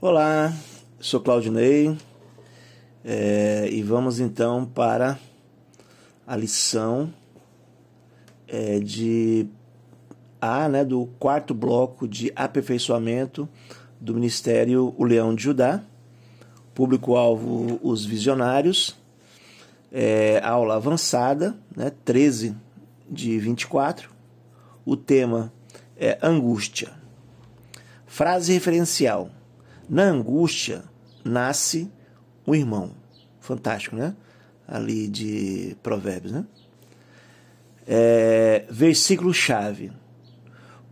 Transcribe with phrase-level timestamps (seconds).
[0.00, 0.54] Olá,
[1.00, 1.98] sou Claudinei
[3.04, 5.18] é, e vamos então para
[6.24, 7.12] a lição
[8.46, 9.48] é, de
[10.40, 13.48] A, né, do quarto bloco de aperfeiçoamento
[14.00, 15.82] do Ministério O Leão de Judá,
[16.76, 18.96] público-alvo os visionários,
[19.90, 22.54] é, aula avançada, né, 13
[23.10, 24.10] de 24,
[24.86, 25.52] o tema
[25.96, 26.92] é angústia.
[28.06, 29.32] Frase referencial
[29.88, 30.84] na angústia
[31.24, 31.90] nasce
[32.46, 32.92] o irmão.
[33.40, 34.14] Fantástico, né?
[34.66, 36.44] Ali de Provérbios, né?
[37.86, 39.90] É, versículo chave.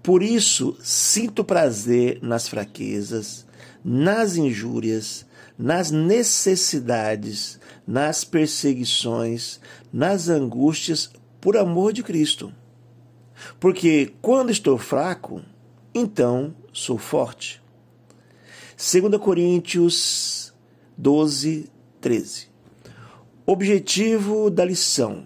[0.02, 3.46] Por isso sinto prazer nas fraquezas,
[3.84, 5.26] nas injúrias,
[5.59, 9.60] nas necessidades, nas perseguições,
[9.92, 12.52] nas angústias, por amor de Cristo.
[13.60, 15.42] Porque quando estou fraco,
[15.95, 17.62] então sou forte.
[18.77, 20.53] 2 Coríntios
[20.98, 22.49] 12, 13.
[23.46, 25.24] Objetivo da lição: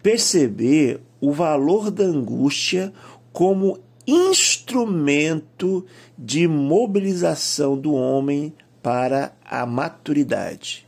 [0.00, 2.92] perceber o valor da angústia
[3.32, 5.84] como instrumento
[6.16, 10.86] de mobilização do homem para a maturidade.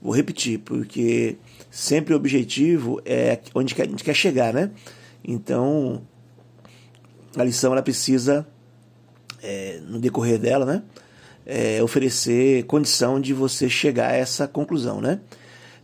[0.00, 1.36] Vou repetir, porque
[1.70, 4.70] sempre o objetivo é onde a gente quer chegar, né?
[5.22, 6.00] Então,
[7.36, 8.46] a lição ela precisa
[9.44, 10.82] é, no decorrer dela, né?
[11.46, 15.20] É, oferecer condição de você chegar a essa conclusão, né?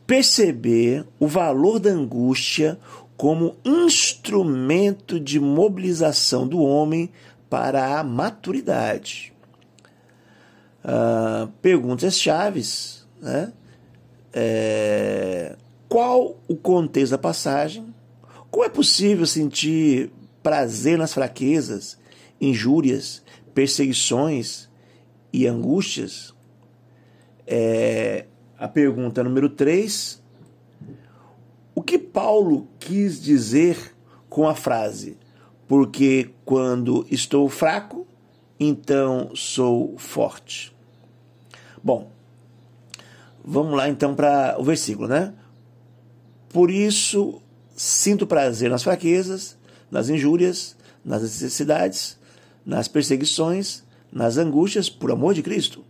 [0.07, 2.79] Perceber o valor da angústia
[3.17, 7.11] como instrumento de mobilização do homem
[7.51, 9.35] para a maturidade.
[10.83, 13.53] Ah, perguntas chaves, né?
[14.33, 15.57] É,
[15.89, 17.95] qual o contexto da passagem?
[18.51, 20.11] Como é possível sentir
[20.43, 21.99] prazer nas fraquezas,
[22.41, 23.23] injúrias
[23.55, 24.69] perseguições
[25.33, 26.35] e angústias,
[27.47, 28.27] é,
[28.59, 30.23] a pergunta número 3,
[31.75, 33.95] o que Paulo quis dizer
[34.29, 35.17] com a frase
[35.71, 38.05] porque quando estou fraco,
[38.59, 40.75] então sou forte?
[41.81, 42.11] Bom,
[43.45, 45.33] vamos lá então para o versículo, né?
[46.49, 47.41] Por isso
[47.77, 49.57] sinto prazer nas fraquezas,
[49.89, 52.19] nas injúrias, nas necessidades,
[52.65, 53.83] nas perseguições,
[54.13, 55.85] nas angústias, por amor de Cristo.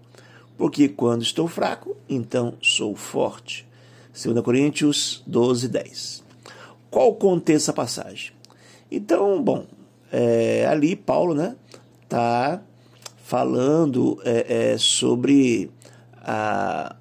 [0.57, 3.67] Porque quando estou fraco, então sou forte.
[4.13, 6.25] 2 Coríntios 12, 10.
[6.91, 8.33] Qual contexto dessa passagem?
[8.91, 9.67] Então, bom,
[10.13, 11.57] é, ali Paulo né,
[12.03, 12.61] está
[13.25, 15.71] falando é, é, sobre,
[16.17, 16.97] a,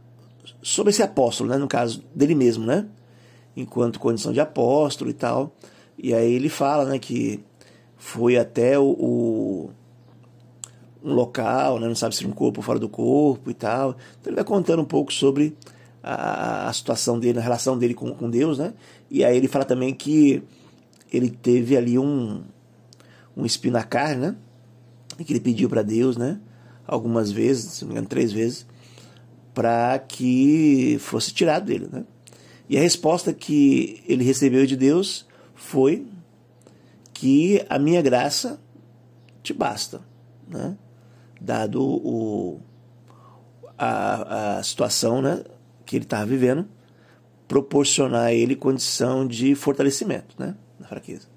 [0.62, 2.86] sobre esse apóstolo, né, no caso dele mesmo, né,
[3.58, 5.52] enquanto condição de apóstolo e tal.
[5.98, 7.44] E aí ele fala né, que
[8.00, 9.70] foi até o, o
[11.04, 11.88] um local, né?
[11.88, 13.92] não sabe se um corpo ou fora do corpo e tal.
[14.20, 15.56] Então ele vai contando um pouco sobre
[16.02, 18.74] a, a situação dele, a relação dele com, com Deus, né?
[19.12, 20.42] E aí ele fala também que
[21.12, 22.42] ele teve ali um,
[23.36, 24.36] um espinho na carne, né?
[25.20, 26.40] E que ele pediu para Deus, né?
[26.88, 28.66] Algumas vezes, se não me engano, três vezes,
[29.54, 32.06] para que fosse tirado dele, né?
[32.70, 36.06] E a resposta que ele recebeu de Deus foi
[37.20, 38.62] que a minha graça
[39.44, 40.00] te basta,
[40.48, 40.78] né?
[41.42, 42.62] dado o,
[43.78, 45.44] a, a situação né,
[45.86, 46.66] que ele estava vivendo,
[47.46, 51.28] proporcionar a ele condição de fortalecimento né, na fraqueza.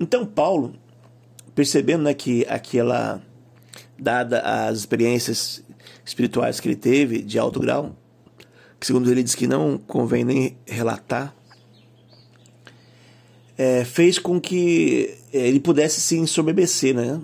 [0.00, 0.74] Então, Paulo,
[1.54, 3.20] percebendo né, que aquela,
[3.98, 5.62] dada as experiências
[6.02, 7.94] espirituais que ele teve de alto grau,
[8.80, 11.36] que segundo ele diz que não convém nem relatar,
[13.56, 17.20] é, fez com que é, ele pudesse se ensoberbecer, né?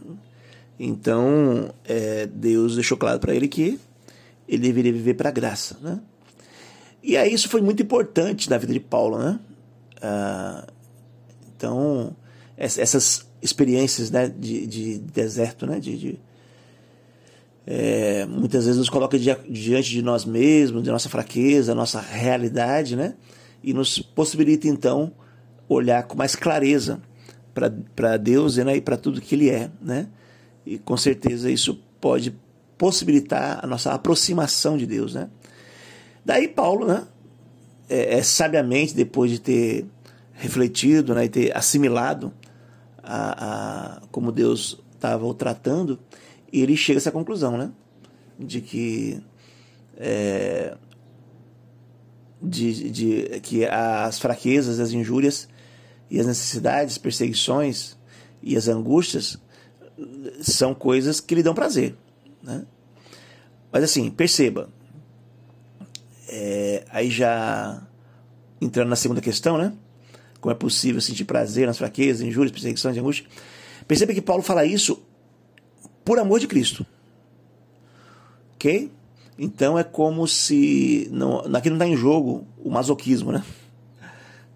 [0.78, 3.78] Então, é, Deus deixou claro para ele que
[4.48, 6.00] ele deveria viver para a graça, né?
[7.02, 9.38] E aí isso foi muito importante na vida de Paulo, né?
[10.00, 10.66] Ah,
[11.56, 12.14] então,
[12.56, 15.78] essas experiências né, de, de deserto, né?
[15.80, 16.18] De, de
[17.66, 23.14] é, muitas vezes nos coloca diante de nós mesmos, de nossa fraqueza, nossa realidade, né?
[23.62, 25.12] E nos possibilita então
[25.68, 27.00] olhar com mais clareza
[27.94, 30.08] para Deus né, e para tudo que Ele é, né?
[30.64, 32.36] E com certeza isso pode
[32.76, 35.28] possibilitar a nossa aproximação de Deus, né?
[36.24, 37.06] Daí Paulo, né?
[37.88, 39.86] É, é sabiamente depois de ter
[40.34, 42.32] refletido, né, e ter assimilado
[43.02, 45.98] a, a como Deus estava o tratando,
[46.52, 47.72] ele chega a essa conclusão, né?
[48.38, 49.20] De que
[49.96, 50.76] é,
[52.40, 55.48] de, de, que as fraquezas, as injúrias
[56.10, 57.96] e as necessidades, perseguições
[58.42, 59.38] e as angústias
[60.40, 61.94] são coisas que lhe dão prazer.
[62.42, 62.64] Né?
[63.70, 64.70] Mas assim, perceba,
[66.28, 67.82] é, aí já
[68.60, 69.72] entrando na segunda questão, né?
[70.40, 73.24] Como é possível sentir prazer nas fraquezas, injúrias, perseguições e.
[73.86, 75.02] Perceba que Paulo fala isso
[76.04, 76.86] por amor de Cristo.
[78.54, 78.90] Ok?
[79.38, 81.08] Então é como se.
[81.10, 83.44] Não, aqui não está em jogo o masoquismo, né?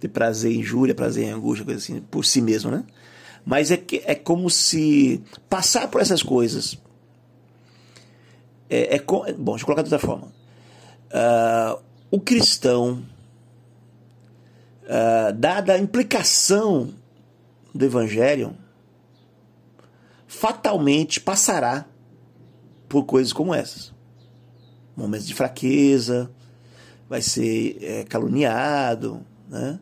[0.03, 2.83] Ter prazer em injúria, prazer em angústia, coisa assim, por si mesmo, né?
[3.47, 6.77] Mas é, que, é como se passar por essas coisas.
[8.69, 10.27] É, é, bom, deixa eu colocar de outra forma.
[11.07, 13.07] Uh, o cristão,
[14.83, 16.93] uh, dada a implicação
[17.73, 18.57] do evangelho,
[20.27, 21.87] fatalmente passará
[22.89, 23.95] por coisas como essas.
[24.97, 26.29] Momentos de fraqueza,
[27.09, 29.79] vai ser é, caluniado, né?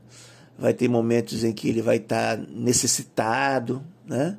[0.59, 4.37] vai ter momentos em que ele vai estar necessitado, né?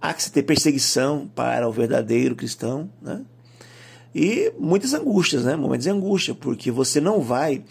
[0.00, 3.22] há que se ter perseguição para o verdadeiro cristão, né?
[4.14, 5.56] e muitas angústias, né?
[5.56, 7.64] momentos de angústia, porque você não vai,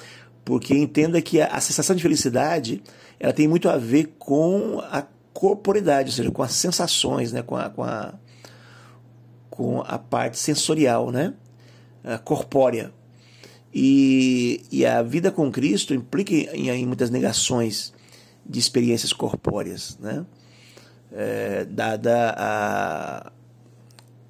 [0.44, 2.82] porque entenda que a, a sensação de felicidade
[3.20, 7.42] ela tem muito a ver com a corporidade, ou seja, com as sensações, né?
[7.42, 8.14] com, a, com, a,
[9.50, 11.34] com a parte sensorial, né?
[12.04, 12.92] A corpórea.
[13.74, 17.94] E, e a vida com Cristo implica em, em muitas negações
[18.46, 20.26] de experiências corpóreas, né?
[21.12, 23.32] É, dada a,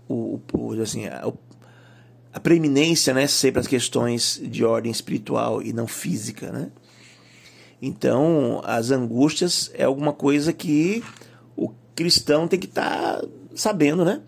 [0.07, 1.31] o, o, assim, a,
[2.33, 6.51] a preeminência né, sempre as questões de ordem espiritual e não física.
[6.51, 6.69] Né?
[7.81, 11.03] Então, as angústias é alguma coisa que
[11.56, 14.21] o cristão tem que estar tá sabendo, né?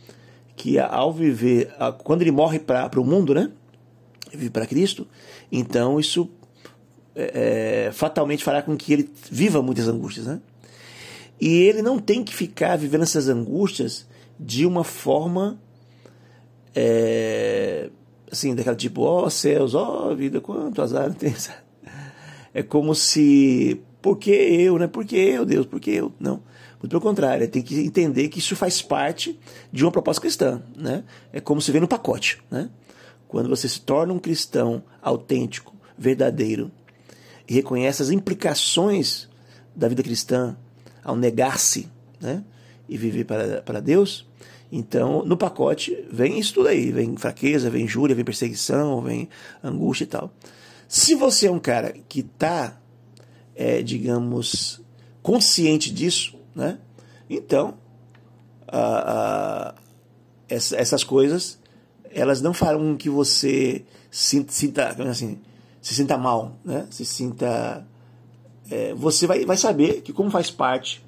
[0.55, 1.73] Que ao viver,
[2.03, 3.51] quando ele morre para o mundo, né?
[4.31, 5.07] Vive para Cristo,
[5.51, 6.29] então isso
[7.15, 10.41] é, é, fatalmente fará com que ele viva muitas angústias, né?
[11.39, 14.07] E ele não tem que ficar vivendo essas angústias
[14.39, 15.59] de uma forma
[16.73, 17.89] é,
[18.31, 21.33] assim, daquela tipo, ó oh, céus, ó oh, vida, quanto azar tem.
[22.53, 24.87] É como se, por que eu, né?
[24.87, 25.65] Por que eu, Deus?
[25.65, 26.13] Por que eu?
[26.19, 26.41] Não.
[26.81, 29.39] Muito pelo contrário, tem que entender que isso faz parte
[29.71, 31.03] de uma proposta cristã, né?
[31.31, 32.69] É como se vê no pacote, né?
[33.31, 36.69] Quando você se torna um cristão autêntico, verdadeiro,
[37.47, 39.29] e reconhece as implicações
[39.73, 40.57] da vida cristã
[41.01, 41.87] ao negar-se,
[42.19, 42.43] né?
[42.89, 44.27] E viver para, para Deus,
[44.69, 49.29] então, no pacote vem isso tudo aí, vem fraqueza, vem injúria, vem perseguição, vem
[49.63, 50.33] angústia e tal.
[50.85, 52.77] Se você é um cara que está,
[53.55, 54.81] é, digamos,
[55.23, 56.79] consciente disso, né?
[57.29, 57.75] Então,
[60.49, 61.60] essas coisas,
[62.13, 65.39] elas não farão que você sinta, sinta assim,
[65.81, 66.87] se sinta mal, né?
[66.89, 67.85] Se sinta...
[68.69, 71.03] É, você vai, vai saber que como faz parte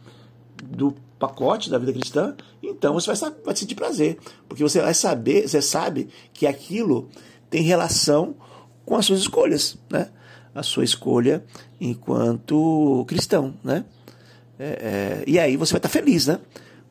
[0.61, 4.17] do pacote da vida cristã, então você vai, vai sentir prazer,
[4.49, 7.07] porque você vai saber, você sabe que aquilo
[7.49, 8.35] tem relação
[8.85, 10.09] com as suas escolhas, né?
[10.53, 11.43] A sua escolha
[11.79, 13.85] enquanto cristão, né?
[14.59, 16.39] É, é, e aí você vai estar feliz, né?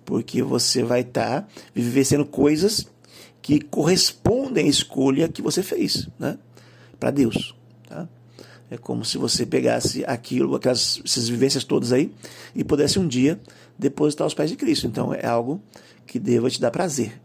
[0.04, 2.86] Porque você vai estar vivenciando coisas
[3.42, 6.38] que correspondem à escolha que você fez, né?
[6.98, 7.54] Para Deus,
[7.88, 8.08] tá?
[8.70, 12.10] É como se você pegasse aquilo, aquelas essas vivências todas aí
[12.54, 13.38] e pudesse um dia
[13.78, 14.86] depositar aos pés de Cristo.
[14.86, 15.60] Então é algo
[16.06, 17.20] que deva te dar prazer.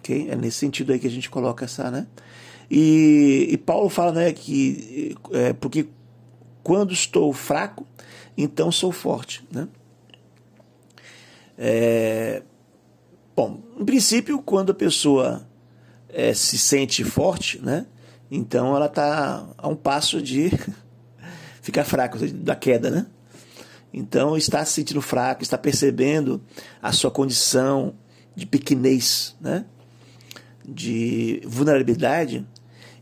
[0.00, 0.28] Ok?
[0.28, 2.06] É nesse sentido aí que a gente coloca essa, né?
[2.70, 5.86] E, e Paulo fala né, que é, porque
[6.62, 7.86] quando estou fraco,
[8.36, 9.44] então sou forte.
[9.50, 9.68] Né?
[11.56, 12.42] É,
[13.34, 15.46] bom, em princípio, quando a pessoa
[16.08, 17.86] é, se sente forte, né,
[18.30, 20.50] então ela está a um passo de
[21.60, 22.90] ficar fraco, da queda.
[22.90, 23.06] Né?
[23.92, 26.42] Então está se sentindo fraco, está percebendo
[26.80, 27.94] a sua condição
[28.34, 29.66] de pequenez, né?
[30.64, 32.46] de vulnerabilidade,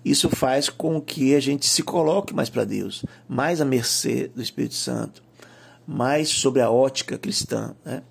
[0.05, 4.43] isso faz com que a gente se coloque mais para Deus, mais à mercê do
[4.43, 5.23] Espírito Santo,
[5.87, 8.03] mais sobre a ótica cristã, né?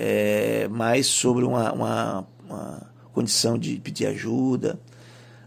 [0.00, 4.78] É, mais sobre uma, uma, uma, condição de pedir ajuda,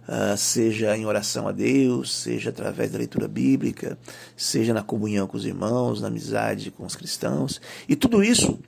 [0.06, 3.98] uh, seja em oração a Deus, seja através da leitura bíblica,
[4.36, 7.62] seja na comunhão com os irmãos, na amizade com os cristãos.
[7.88, 8.60] E tudo isso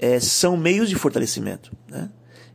[0.00, 1.70] é, são meios de fortalecimento.
[1.88, 2.10] Né?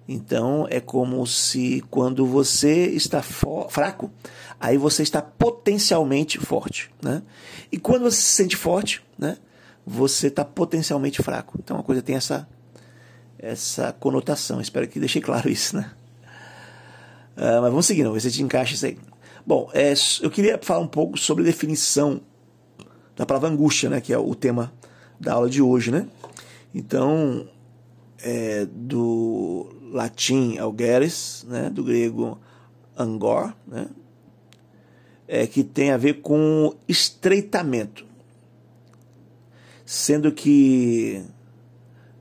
[0.05, 4.11] Então é como se quando você está fraco,
[4.59, 6.91] aí você está potencialmente forte.
[7.01, 7.21] Né?
[7.71, 9.37] E quando você se sente forte, né,
[9.89, 11.57] você está potencialmente fraco.
[11.57, 12.47] Então a coisa tem essa,
[13.39, 14.61] essa conotação.
[14.61, 15.75] Espero que deixe claro isso.
[15.75, 15.91] Né?
[17.35, 18.99] Uh, mas vamos seguindo, vamos ver se a gente encaixa isso aí.
[19.45, 22.21] Bom, é, eu queria falar um pouco sobre a definição
[23.15, 24.71] da palavra angústia, né, que é o tema
[25.19, 25.89] da aula de hoje.
[25.89, 26.07] Né?
[26.75, 27.49] Então,
[28.21, 32.39] é, do latim algeres, né, do grego
[32.95, 33.87] angor, né,
[35.27, 38.05] é, que tem a ver com estreitamento,
[39.91, 41.25] sendo que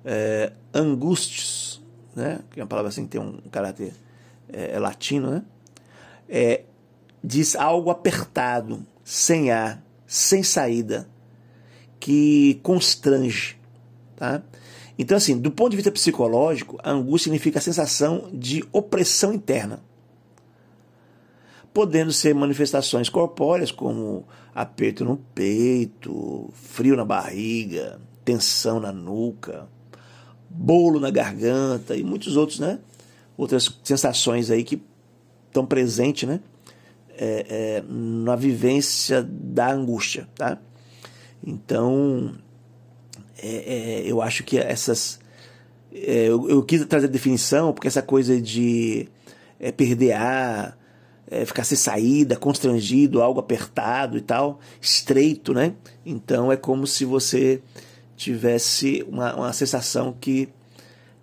[0.03, 1.85] é, angústios,
[2.17, 3.93] né, que é uma palavra assim que tem um caráter
[4.51, 5.43] é, é latino, né,
[6.27, 6.63] é,
[7.23, 11.07] diz algo apertado, sem ar, sem saída,
[12.01, 13.59] que constrange,
[14.17, 14.43] tá?
[14.99, 19.83] Então, assim, do ponto de vista psicológico, a angústia significa a sensação de opressão interna,
[21.73, 29.69] podendo ser manifestações corpóreas como aperto no peito, frio na barriga, tensão na nuca,
[30.49, 32.79] bolo na garganta e muitos outros, né?
[33.37, 34.83] Outras sensações aí que
[35.47, 36.41] estão presentes, né?
[37.21, 40.59] É, é, na vivência da angústia, tá?
[41.45, 42.35] Então,
[43.39, 45.19] é, é, eu acho que essas.
[45.93, 49.09] É, eu, eu, quis trazer a definição, porque essa coisa de
[49.59, 50.78] é, perder ar,
[51.31, 55.75] é, ficar sem saída, constrangido, algo apertado e tal, estreito, né?
[56.05, 57.63] Então é como se você
[58.17, 60.49] tivesse uma, uma sensação que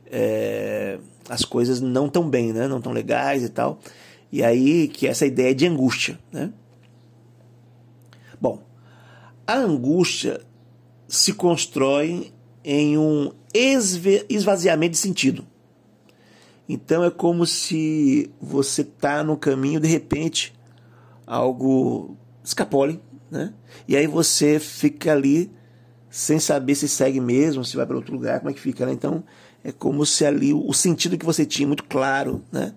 [0.07, 0.97] é,
[1.27, 2.67] as coisas não tão bem, né?
[2.67, 3.79] Não tão legais e tal.
[4.31, 6.51] E aí que essa ideia de angústia, né?
[8.39, 8.62] Bom,
[9.47, 10.41] a angústia
[11.07, 12.31] se constrói
[12.63, 15.45] em um esvaziamento de sentido.
[16.67, 20.53] Então é como se você está no caminho, de repente,
[21.25, 23.53] algo escapole, né?
[23.88, 25.51] E aí você fica ali
[26.10, 28.93] sem saber se segue mesmo, se vai para outro lugar, como é que fica, né?
[28.93, 29.24] Então
[29.63, 32.74] é como se ali o sentido que você tinha muito claro, né?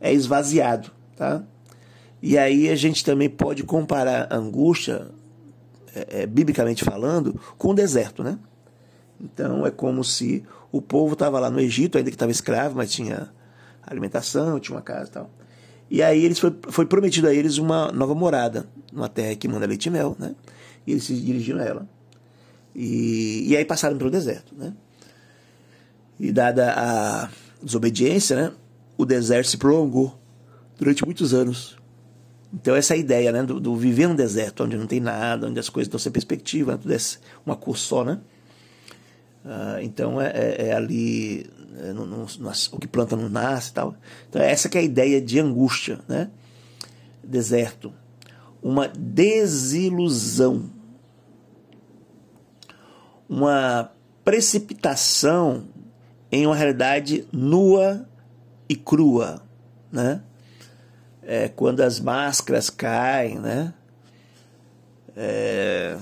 [0.00, 1.44] É esvaziado, tá?
[2.20, 5.08] E aí a gente também pode comparar a angústia
[5.94, 8.38] é, é, biblicamente falando, com o deserto, né?
[9.20, 12.90] Então é como se o povo estava lá no Egito, ainda que estava escravo, mas
[12.90, 13.30] tinha
[13.86, 15.30] alimentação, tinha uma casa e tal.
[15.90, 19.66] E aí eles foi, foi prometido a eles uma nova morada, numa terra que manda
[19.66, 20.34] leite e mel, né?
[20.86, 21.88] E eles se dirigiram a ela.
[22.74, 24.72] E, e aí passaram pelo deserto, né?
[26.18, 27.28] E dada a
[27.62, 28.52] desobediência, né?
[28.96, 30.18] O deserto se prolongou
[30.78, 31.76] durante muitos anos.
[32.54, 35.58] Então essa é ideia, né, do, do, viver no deserto, onde não tem nada, onde
[35.58, 36.98] as coisas estão sem perspectiva, né, tudo é
[37.46, 38.20] uma cor só, né?
[39.44, 41.92] Uh, então é, é, é ali é,
[42.72, 43.96] o que planta não nasce e tal.
[44.28, 46.30] Então essa que é a ideia de angústia, né?
[47.22, 47.92] Deserto,
[48.62, 50.70] uma desilusão,
[53.28, 53.90] uma
[54.24, 55.64] precipitação
[56.30, 58.06] em uma realidade nua
[58.68, 59.42] e crua,
[59.90, 60.22] né?
[61.22, 63.72] é, quando as máscaras caem, né?
[65.16, 65.96] É,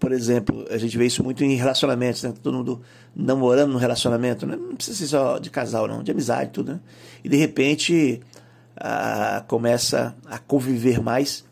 [0.00, 2.32] por exemplo, a gente vê isso muito em relacionamentos, né?
[2.42, 2.80] Todo mundo
[3.14, 4.56] namorando no relacionamento, né?
[4.56, 6.80] não precisa ser só de casal, não, de amizade, tudo, né?
[7.22, 8.20] E de repente
[8.74, 11.44] a, começa a conviver mais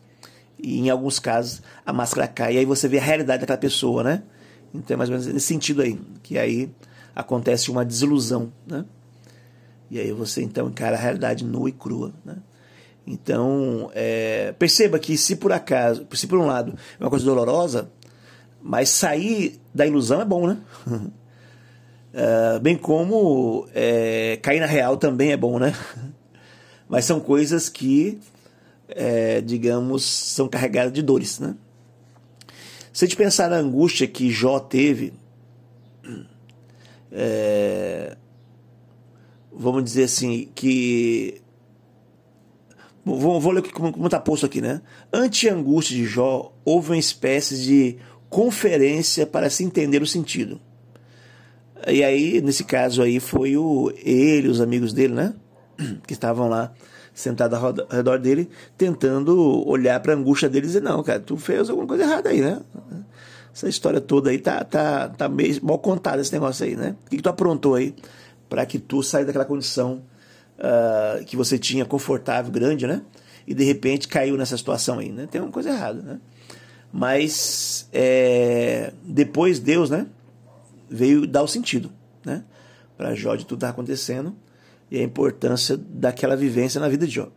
[0.59, 4.02] e em alguns casos a máscara cai e aí você vê a realidade daquela pessoa,
[4.02, 4.23] né?
[4.73, 6.71] Então é mais ou menos nesse sentido aí, que aí
[7.14, 8.87] acontece uma desilusão, né?
[9.90, 12.14] E aí você então encara a realidade nua e crua.
[12.25, 12.37] Né?
[13.07, 17.90] Então, é, perceba que se por acaso, se por um lado é uma coisa dolorosa,
[18.62, 20.59] mas sair da ilusão é bom, né?
[22.12, 25.75] é, bem como é, cair na real também é bom, né?
[26.88, 28.19] Mas são coisas que,
[28.88, 31.55] é, digamos, são carregadas de dores, né?
[32.93, 35.12] Se a gente pensar na angústia que Jó teve,
[37.12, 38.17] é,
[39.53, 41.43] vamos dizer assim, que.
[43.05, 44.83] Vou, vou ler como está posto aqui, né?
[45.12, 50.61] Ante a angústia de Jó, houve uma espécie de conferência para se entender o sentido.
[51.87, 55.35] E aí, nesse caso aí, foi o ele, os amigos dele, né?
[56.06, 56.73] Que estavam lá
[57.14, 61.37] sentados ao redor dele, tentando olhar para a angústia dele e dizer: Não, cara, tu
[61.37, 62.61] fez alguma coisa errada aí, né?
[63.54, 66.94] Essa história toda aí tá, tá, tá meio mal contada, esse negócio aí, né?
[67.06, 67.94] O que, que tu aprontou aí?
[68.49, 70.02] para que tu saia daquela condição
[70.58, 73.02] uh, que você tinha confortável, grande, né?
[73.47, 75.28] E de repente caiu nessa situação aí, né?
[75.30, 76.20] Tem uma coisa errada, né?
[76.92, 80.07] Mas é, depois Deus, né?
[80.90, 81.90] Veio dar o sentido,
[82.25, 82.45] né?
[82.97, 84.35] Para Jó de tudo estar tá acontecendo
[84.90, 87.28] e a importância daquela vivência na vida de Jó.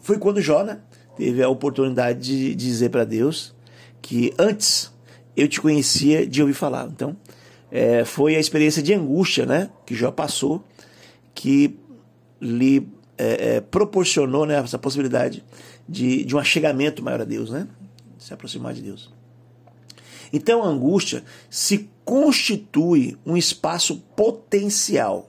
[0.00, 0.78] Foi quando Jó, né?
[1.16, 3.54] Teve a oportunidade de dizer para Deus
[4.00, 4.92] que antes
[5.36, 6.86] eu te conhecia de ouvir falar.
[6.86, 7.16] Então,
[7.70, 10.62] é, foi a experiência de angústia né, que Jó passou
[11.34, 11.78] que
[12.40, 15.42] lhe é, é, proporcionou né, essa possibilidade
[15.88, 17.66] de, de um achegamento maior a Deus, né,
[18.22, 19.10] se aproximar de Deus.
[20.32, 25.28] Então a angústia se constitui um espaço potencial,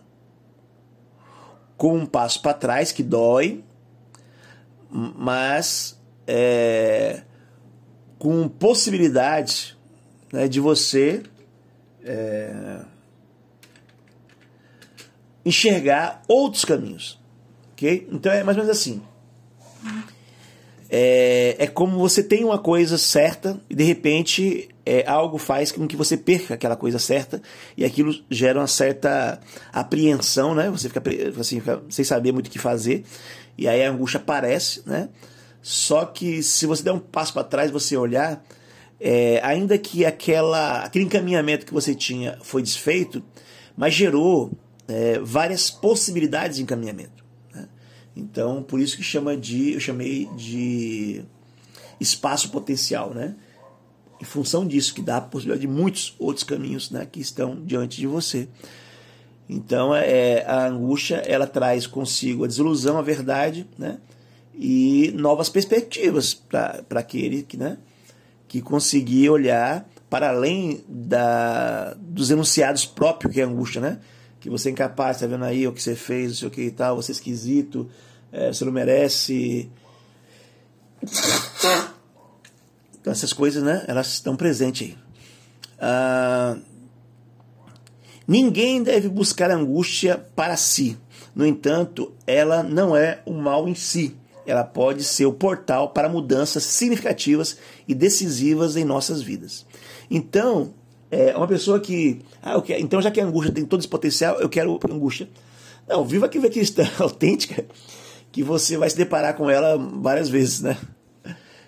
[1.76, 3.64] com um passo para trás que dói,
[4.90, 7.24] mas é,
[8.18, 9.78] com possibilidade
[10.32, 11.24] né, de você
[12.04, 12.86] é,
[15.44, 17.20] enxergar outros caminhos.
[17.74, 18.08] ok?
[18.12, 19.02] Então é mais ou menos assim.
[20.96, 25.88] É, é como você tem uma coisa certa e de repente é, algo faz com
[25.88, 27.42] que você perca aquela coisa certa
[27.76, 29.40] e aquilo gera uma certa
[29.72, 30.70] apreensão, né?
[30.70, 31.02] Você fica,
[31.40, 33.04] assim, fica sem saber muito o que fazer
[33.58, 35.10] e aí a angústia aparece, né?
[35.64, 38.46] Só que se você der um passo para trás, você olhar,
[39.00, 43.24] é, ainda que aquela, aquele encaminhamento que você tinha foi desfeito,
[43.76, 44.52] mas gerou
[44.88, 47.23] é, várias possibilidades de encaminhamento.
[48.16, 51.24] Então, por isso que chama de, eu chamei de
[52.00, 53.36] espaço potencial, né?
[54.22, 58.00] Em função disso, que dá a possibilidade de muitos outros caminhos né, que estão diante
[58.00, 58.48] de você.
[59.50, 63.98] Então, é, a angústia ela traz consigo a desilusão, a verdade, né?
[64.56, 67.78] e novas perspectivas para aquele que, né,
[68.48, 74.00] que conseguir olhar para além da, dos enunciados próprios que é a angústia, né?
[74.44, 76.62] Que você é incapaz, tá vendo aí o que você fez, não sei o que
[76.64, 77.90] e tal, você é esquisito,
[78.30, 79.72] é, você não merece.
[83.00, 83.86] Então essas coisas, né?
[83.88, 84.98] Elas estão presentes aí.
[85.80, 86.58] Ah,
[88.28, 90.98] ninguém deve buscar angústia para si.
[91.34, 96.10] No entanto, ela não é o mal em si ela pode ser o portal para
[96.10, 97.58] mudanças significativas
[97.88, 99.66] e decisivas em nossas vidas.
[100.10, 100.74] Então,
[101.14, 102.22] é uma pessoa que.
[102.42, 105.30] Ah, quero, então, já que a angústia tem todo esse potencial, eu quero angústia.
[105.88, 107.66] Não, viva aqui a cristã autêntica,
[108.32, 110.78] que você vai se deparar com ela várias vezes, né?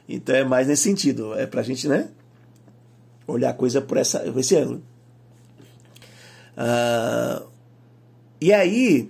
[0.08, 1.34] Então é mais nesse sentido.
[1.36, 2.10] É pra gente, né?
[3.28, 4.82] Olhar a coisa por, essa, por esse ângulo.
[6.58, 7.44] Ah,
[8.42, 9.10] e aí,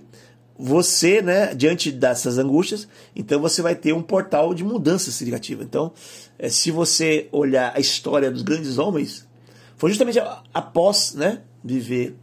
[0.58, 5.62] você, né, diante dessas angústias, então você vai ter um portal de mudança significativa.
[5.62, 5.92] Então,
[6.38, 9.26] é, se você olhar a história dos grandes homens,
[9.76, 10.18] foi justamente
[10.52, 12.16] após, né, viver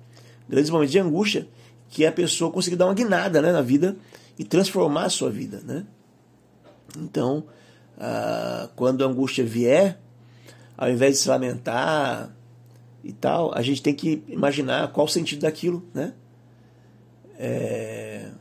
[0.49, 1.47] grandes momentos de angústia
[1.89, 3.95] que a pessoa conseguiu dar uma guinada, né, na vida
[4.37, 5.85] e transformar a sua vida, né?
[6.97, 7.45] Então,
[7.97, 9.99] ah, quando a angústia vier,
[10.77, 12.35] ao invés de se lamentar
[13.03, 16.13] e tal, a gente tem que imaginar qual o sentido daquilo, né?
[17.37, 18.31] É...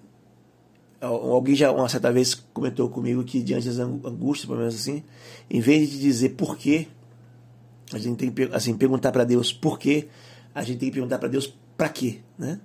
[1.00, 5.02] Alguém já uma certa vez comentou comigo que diante das angústias, pelo menos assim,
[5.50, 6.86] em vez de dizer por quê,
[7.94, 10.08] a gente tem que assim, perguntar para Deus por quê,
[10.54, 12.60] a gente tem que perguntar para Deus para quê, né?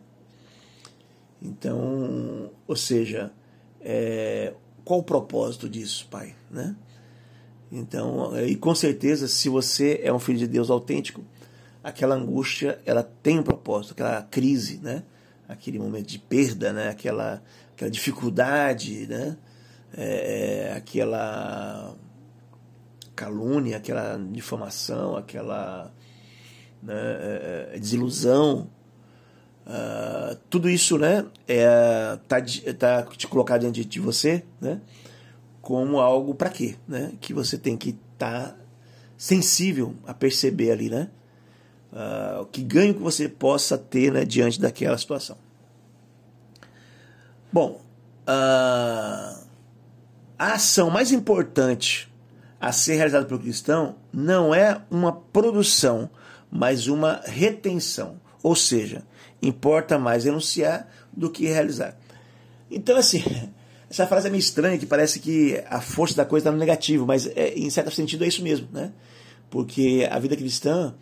[1.41, 3.31] Então, ou seja,
[3.79, 6.75] é, qual o propósito disso, Pai, né?
[7.71, 11.23] Então, e com certeza, se você é um filho de Deus autêntico,
[11.83, 15.03] aquela angústia, ela tem um propósito, aquela crise, né?
[15.47, 16.89] aquele momento de perda, né?
[16.89, 17.41] aquela,
[17.73, 19.37] aquela dificuldade, né?
[19.93, 21.95] É, é, aquela
[23.17, 25.91] calúnia, aquela difamação, aquela
[26.81, 28.69] né, é, é desilusão.
[29.65, 32.37] Uh, tudo isso né, é, tá,
[32.79, 34.79] tá te colocado diante de você né,
[35.61, 36.77] como algo para quê?
[36.87, 38.55] Né, que você tem que estar tá
[39.17, 41.09] sensível a perceber ali, né?
[41.91, 45.37] uh, que ganho que você possa ter né, diante daquela situação.
[47.51, 47.81] Bom,
[48.27, 49.47] uh,
[50.37, 52.11] a ação mais importante
[52.59, 56.09] a ser realizada pelo cristão não é uma produção,
[56.51, 58.19] mas uma retenção.
[58.41, 59.03] Ou seja,
[59.41, 61.97] importa mais enunciar do que realizar.
[62.69, 63.23] Então, assim,
[63.89, 67.05] essa frase é meio estranha, que parece que a força da coisa está no negativo,
[67.05, 68.91] mas é, em certo sentido é isso mesmo, né?
[69.49, 70.93] Porque a vida cristã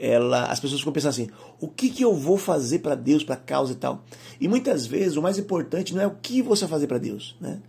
[0.00, 1.28] ela, as pessoas ficam pensando assim:
[1.60, 4.02] o que, que eu vou fazer para Deus, para a causa e tal?
[4.40, 7.36] E muitas vezes o mais importante não é o que você vai fazer para Deus,
[7.40, 7.60] né?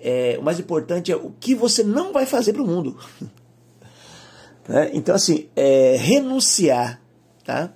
[0.00, 2.96] É, o mais importante é o que você não vai fazer para o mundo.
[4.68, 4.90] né?
[4.92, 7.00] Então, assim, é, renunciar
[7.48, 7.72] tá?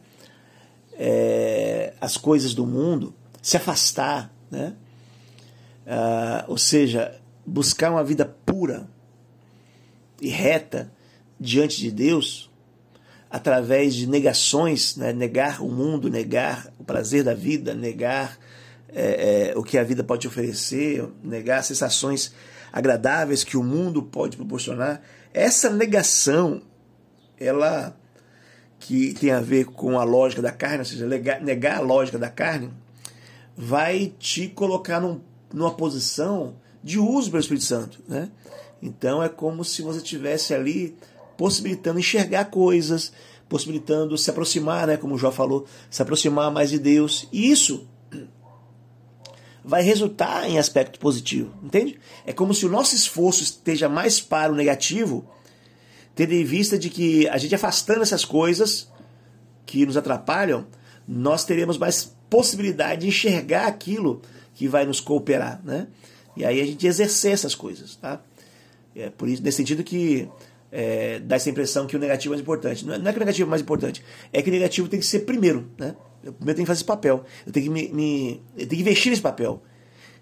[0.92, 4.74] É, as coisas do mundo, se afastar, né?
[5.86, 8.86] Ah, ou seja, buscar uma vida pura
[10.20, 10.92] e reta
[11.40, 12.50] diante de Deus
[13.30, 15.10] através de negações, né?
[15.10, 18.38] negar o mundo, negar o prazer da vida, negar
[18.94, 22.32] é, é, o que a vida pode oferecer, negar sensações
[22.72, 25.02] agradáveis que o mundo pode proporcionar.
[25.32, 26.62] Essa negação,
[27.38, 27.96] ela
[28.78, 32.28] que tem a ver com a lógica da carne, ou seja, negar a lógica da
[32.28, 32.70] carne,
[33.56, 35.20] vai te colocar num,
[35.52, 38.00] numa posição de uso pelo Espírito Santo.
[38.08, 38.28] Né?
[38.82, 40.96] Então é como se você tivesse ali
[41.36, 43.12] possibilitando enxergar coisas,
[43.48, 47.28] possibilitando se aproximar, né, como o Jó falou, se aproximar mais de Deus.
[47.32, 47.86] E isso
[49.64, 51.98] vai resultar em aspecto positivo, entende?
[52.26, 55.24] É como se o nosso esforço esteja mais para o negativo,
[56.14, 58.90] tendo em vista de que a gente afastando essas coisas
[59.64, 60.66] que nos atrapalham,
[61.06, 64.20] nós teremos mais possibilidade de enxergar aquilo
[64.54, 65.86] que vai nos cooperar, né?
[66.36, 68.20] E aí a gente exercer essas coisas, tá?
[68.94, 70.28] É por isso, nesse sentido que
[70.70, 72.84] é, dá essa impressão que o negativo é mais importante.
[72.84, 74.98] Não é, não é que o negativo é mais importante, é que o negativo tem
[74.98, 75.94] que ser primeiro, né?
[76.24, 77.24] Eu primeiro tenho que fazer esse papel.
[77.46, 79.62] Eu tenho que me, me eu tenho que investir nesse papel.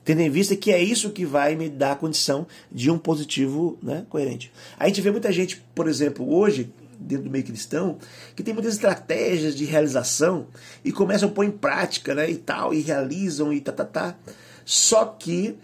[0.04, 3.78] Tendo em vista que é isso que vai me dar a condição de um positivo
[3.82, 4.50] né, coerente.
[4.78, 7.98] A gente vê muita gente, por exemplo, hoje, dentro do meio cristão,
[8.34, 10.46] que tem muitas estratégias de realização
[10.84, 14.16] e começam a pôr em prática, né, e tal, e realizam e tá, tá, tá.
[14.64, 15.56] Só que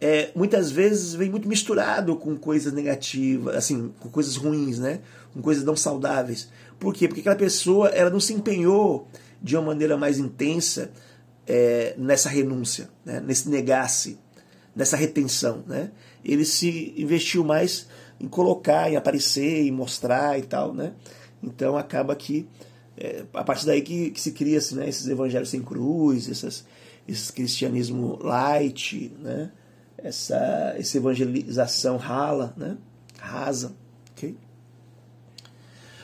[0.00, 5.00] é, muitas vezes vem muito misturado com coisas negativas, assim, com coisas ruins, né,
[5.32, 6.48] com coisas não saudáveis.
[6.78, 7.08] Por quê?
[7.08, 9.08] Porque aquela pessoa ela não se empenhou
[9.42, 10.90] de uma maneira mais intensa
[11.46, 13.20] é, nessa renúncia, né?
[13.20, 14.18] nesse negar-se,
[14.74, 15.62] nessa retenção.
[15.66, 15.90] Né?
[16.24, 17.86] Ele se investiu mais
[18.20, 20.74] em colocar, em aparecer, em mostrar e tal.
[20.74, 20.92] Né?
[21.42, 22.48] Então acaba que,
[22.96, 24.88] é, a partir daí que, que se cria assim, né?
[24.88, 26.66] esses evangelhos sem cruz, essas,
[27.06, 29.50] esse cristianismo light, né?
[29.96, 32.76] essa, essa evangelização rala, né?
[33.18, 33.74] rasa.
[34.12, 34.36] Okay?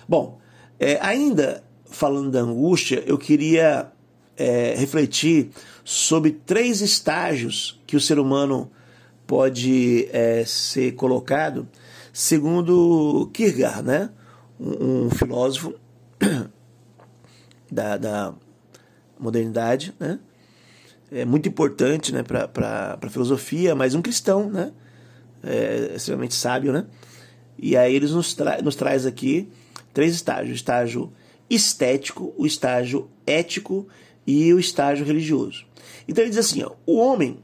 [0.09, 0.41] Bom,
[0.83, 3.93] é, ainda falando da angústia, eu queria
[4.37, 5.51] é, refletir
[5.85, 8.69] sobre três estágios que o ser humano
[9.25, 11.69] pode é, ser colocado,
[12.13, 14.11] segundo Kierkegaard, né?
[14.59, 15.73] um, um filósofo
[17.71, 18.35] da, da,
[19.21, 20.19] modernidade, né?
[21.13, 24.73] é muito importante né, para a filosofia, mas um cristão, né?
[25.45, 26.87] É, extremamente sábio, né?
[27.57, 29.49] E aí eles nos, tra nos traz aqui
[29.93, 31.13] três estágios: o estágio
[31.49, 33.87] estético, o estágio ético
[34.27, 35.67] e o estágio religioso.
[36.07, 37.39] Então ele diz assim: ó, o homem,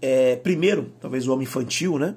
[0.00, 2.14] é, primeiro, talvez o homem infantil, né?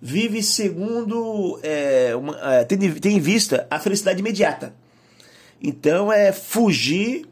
[0.00, 1.58] Vive segundo.
[1.62, 4.74] É, uma, é, tem, tem em vista a felicidade imediata.
[5.60, 7.26] Então é fugir,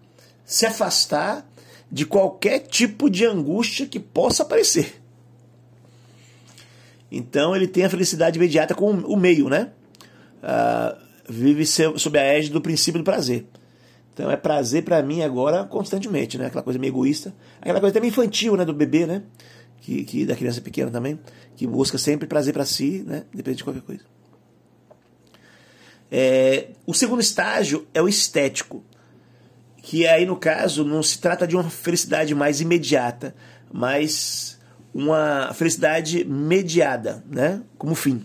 [0.44, 1.49] se afastar
[1.90, 5.01] de qualquer tipo de angústia que possa aparecer.
[7.11, 9.70] Então ele tem a felicidade imediata com o meio, né?
[10.49, 10.97] Ah,
[11.29, 13.47] vive sob a égide do princípio do prazer.
[14.15, 16.47] Então é prazer para mim agora constantemente, né?
[16.47, 17.35] Aquela coisa meio egoísta.
[17.61, 18.65] Aquela coisa também infantil, né?
[18.65, 19.25] Do bebê, né?
[19.81, 21.19] Que, que da criança pequena também,
[21.57, 23.25] que busca sempre prazer para si, né?
[23.35, 24.03] Depende de qualquer coisa.
[26.11, 28.85] É, o segundo estágio é o estético,
[29.83, 33.35] que aí no caso não se trata de uma felicidade mais imediata,
[33.73, 34.59] mas
[34.95, 37.61] uma felicidade mediada, né?
[37.77, 38.25] Como fim.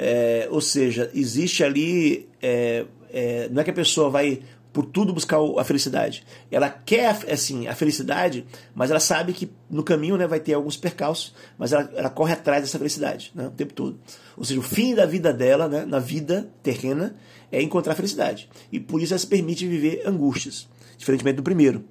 [0.00, 2.28] É, ou seja, existe ali.
[2.40, 4.40] É, é, não é que a pessoa vai
[4.72, 6.24] por tudo buscar a felicidade.
[6.52, 10.76] Ela quer assim a felicidade, mas ela sabe que no caminho né, vai ter alguns
[10.76, 13.98] percalços, mas ela, ela corre atrás dessa felicidade né, o tempo todo.
[14.36, 17.16] Ou seja, o fim da vida dela, né, na vida terrena,
[17.50, 18.48] é encontrar a felicidade.
[18.70, 21.84] E por isso ela se permite viver angústias, diferentemente do primeiro.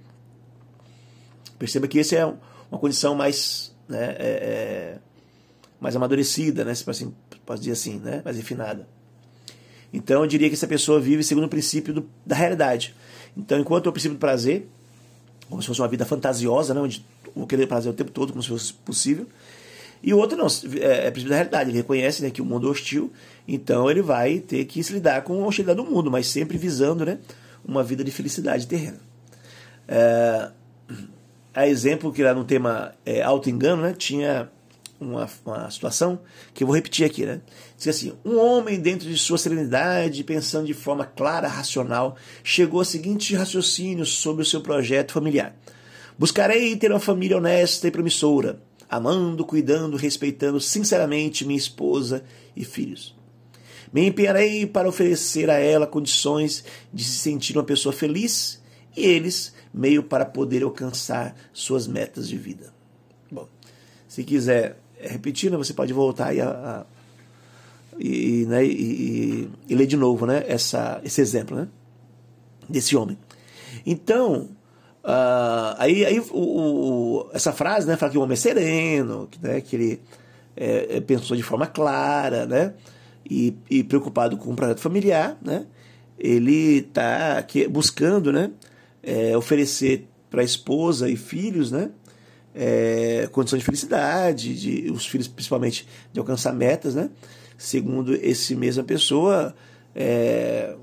[1.59, 2.25] Perceba que essa é
[2.71, 4.97] uma condição mais, né, é, é,
[5.77, 7.13] mais amadurecida, né, pode, assim,
[7.47, 8.87] pode dizer assim, né, mais refinada.
[9.91, 12.93] Então eu diria que essa pessoa vive segundo o princípio do, da realidade.
[13.35, 14.67] Então, enquanto o princípio do prazer,
[15.49, 18.43] como se fosse uma vida fantasiosa, né, onde vou querer prazer o tempo todo, como
[18.43, 19.25] se fosse possível.
[20.03, 20.47] E o outro não,
[20.79, 21.69] é, é princípio da realidade.
[21.69, 23.11] Ele reconhece né, que o mundo é hostil,
[23.47, 27.05] então ele vai ter que se lidar com a hostilidade do mundo, mas sempre visando
[27.05, 27.17] né,
[27.63, 28.99] uma vida de felicidade terrena.
[29.87, 30.49] É,
[31.53, 34.49] a exemplo que lá no tema é, auto-engano, né, tinha
[34.99, 36.19] uma, uma situação
[36.53, 37.41] que eu vou repetir aqui, né?
[37.77, 42.85] Diz assim: um homem, dentro de sua serenidade, pensando de forma clara, racional, chegou ao
[42.85, 45.55] seguinte raciocínio sobre o seu projeto familiar:
[46.17, 52.23] Buscarei ter uma família honesta e promissora, amando, cuidando, respeitando sinceramente minha esposa
[52.55, 53.15] e filhos.
[53.93, 58.61] Me empenharei para oferecer a ela condições de se sentir uma pessoa feliz
[58.95, 62.73] e eles meio para poder alcançar suas metas de vida.
[63.31, 63.47] Bom,
[64.07, 66.85] se quiser repetindo, você pode voltar e, a, a,
[67.99, 71.67] e, né, e, e, ler de novo né, essa, esse exemplo né,
[72.69, 73.17] desse homem.
[73.85, 74.49] Então,
[75.03, 79.41] uh, aí, aí o, o, essa frase né, fala que o homem é sereno, que,
[79.41, 80.01] né, que ele
[80.55, 82.73] é, é, pensou de forma clara né,
[83.29, 83.51] e,
[83.83, 85.37] preocupado com o projeto familiar.
[85.41, 85.65] Né,
[86.17, 88.51] ele está buscando né,
[89.03, 91.91] é, oferecer para a esposa e filhos né,
[92.59, 97.11] é, condições de felicidade, de, os filhos principalmente de alcançar metas, né?
[97.55, 99.55] Segundo esse mesma pessoa,
[99.95, 100.75] é,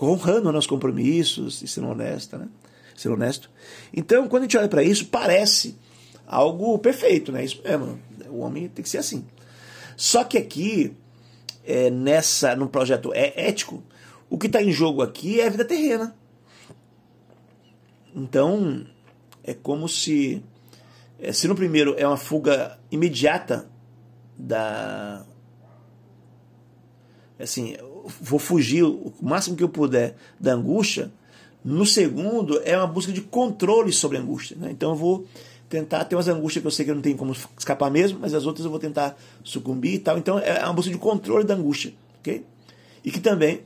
[0.00, 2.48] honrando os compromissos e sendo honesta, né?
[2.94, 3.50] Ser honesto.
[3.94, 5.74] Então, quando a gente olha para isso, parece
[6.26, 7.42] algo perfeito, né?
[7.44, 7.98] Isso mesmo.
[8.28, 9.24] O homem tem que ser assim.
[9.96, 10.94] Só que aqui,
[11.64, 13.82] é, nessa, no projeto é ético,
[14.28, 16.14] o que está em jogo aqui é a vida terrena.
[18.14, 18.86] Então,
[19.42, 20.49] é como se, é,
[21.32, 23.68] se no primeiro é uma fuga imediata
[24.36, 25.24] da.
[27.38, 27.76] Assim,
[28.20, 31.10] vou fugir o máximo que eu puder da angústia.
[31.64, 34.56] No segundo, é uma busca de controle sobre a angústia.
[34.58, 34.70] Né?
[34.70, 35.26] Então, eu vou
[35.68, 36.04] tentar.
[36.04, 38.46] Tem umas angústias que eu sei que eu não tenho como escapar mesmo, mas as
[38.46, 40.18] outras eu vou tentar sucumbir e tal.
[40.18, 41.92] Então, é uma busca de controle da angústia.
[42.20, 42.44] ok?
[43.04, 43.62] E que também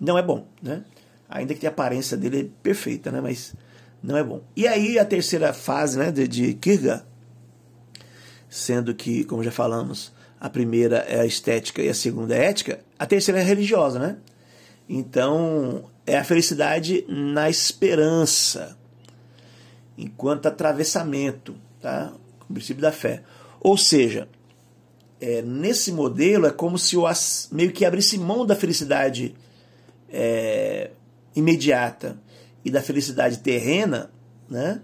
[0.00, 0.46] não é bom.
[0.62, 0.84] Né?
[1.28, 3.20] Ainda que a aparência dele é perfeita, né?
[3.20, 3.54] mas
[4.02, 4.42] não é bom.
[4.56, 7.04] E aí, a terceira fase né, de, de Kierkegaard,
[8.48, 12.50] sendo que, como já falamos, a primeira é a estética e a segunda é a
[12.50, 14.16] ética, a terceira é a religiosa, né?
[14.88, 18.76] Então, é a felicidade na esperança,
[19.96, 22.12] enquanto atravessamento, tá?
[22.48, 23.22] O princípio da fé.
[23.60, 24.28] Ou seja,
[25.20, 27.04] é, nesse modelo é como se eu
[27.52, 29.34] meio que abrisse mão da felicidade
[30.10, 30.90] é,
[31.36, 32.18] imediata
[32.64, 34.10] e da felicidade terrena,
[34.48, 34.80] né?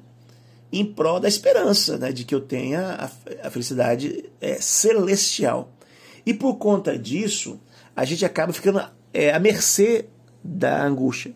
[0.72, 3.10] em prol da esperança né, de que eu tenha
[3.42, 5.72] a, felicidade é, celestial.
[6.24, 7.58] E por conta disso,
[7.96, 10.06] a gente acaba ficando é, à mercê
[10.44, 11.32] da angústia.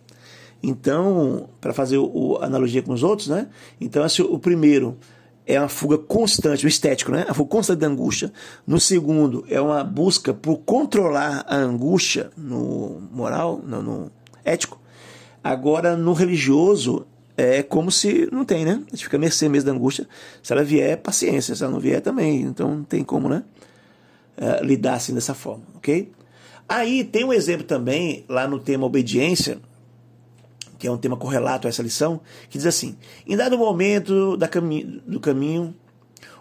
[0.63, 3.49] Então, para fazer o, a analogia com os outros, né?
[3.81, 4.97] Então, assim, o primeiro
[5.45, 7.25] é uma fuga constante, o estético, né?
[7.27, 8.33] A fuga constante da angústia.
[8.65, 14.13] No segundo, é uma busca por controlar a angústia no moral, no, no
[14.45, 14.82] ético.
[15.43, 18.83] Agora, no religioso, é como se não tem, né?
[18.87, 20.09] A gente fica a mercê mesmo da angústia.
[20.43, 21.55] Se ela vier, paciência.
[21.55, 22.43] Se ela não vier, também.
[22.43, 23.43] Então não tem como, né?
[24.37, 26.11] É, lidar assim dessa forma, ok?
[26.69, 29.59] Aí tem um exemplo também, lá no tema obediência,
[30.79, 34.49] que é um tema correlato a essa lição, que diz assim: Em dado momento da
[34.49, 35.75] cami do caminho,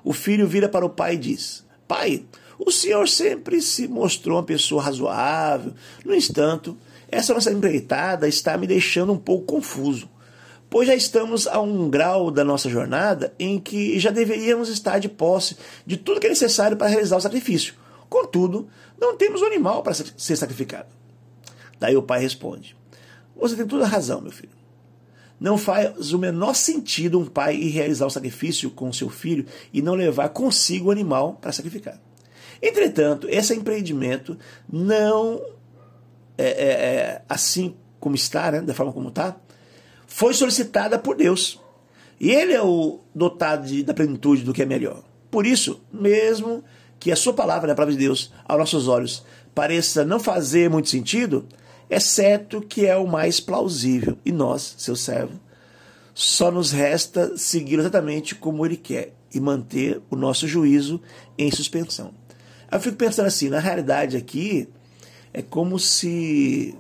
[0.03, 2.23] o filho vira para o pai e diz: Pai,
[2.57, 5.73] o senhor sempre se mostrou uma pessoa razoável.
[6.05, 6.77] No entanto,
[7.12, 10.10] essa nossa empreitada está me deixando um pouco confuso
[10.71, 15.10] pois já estamos a um grau da nossa jornada em que já deveríamos estar de
[15.10, 17.74] posse de tudo que é necessário para realizar o sacrifício.
[18.10, 20.88] Contudo, não temos um animal para ser sacrificado.
[21.78, 22.76] Daí o pai responde:
[23.36, 24.54] Você tem toda a razão, meu filho.
[25.38, 29.82] Não faz o menor sentido um pai ir realizar o sacrifício com seu filho e
[29.82, 32.00] não levar consigo o animal para sacrificar.
[32.62, 34.38] Entretanto, esse empreendimento
[34.71, 35.41] não
[36.41, 39.36] é, é, é assim como está, né, da forma como está,
[40.08, 41.60] foi solicitada por Deus.
[42.19, 45.04] E ele é o dotado de, da plenitude do que é melhor.
[45.30, 46.63] Por isso, mesmo
[46.99, 49.25] que a sua palavra, né, a palavra de Deus, aos nossos olhos,
[49.56, 51.47] pareça não fazer muito sentido,
[51.89, 54.17] é certo que é o mais plausível.
[54.25, 55.39] E nós, seu servo,
[56.13, 61.01] só nos resta seguir exatamente como ele quer e manter o nosso juízo
[61.38, 62.13] em suspensão.
[62.71, 64.67] Eu fico pensando assim, na realidade aqui,
[65.34, 66.76] é como se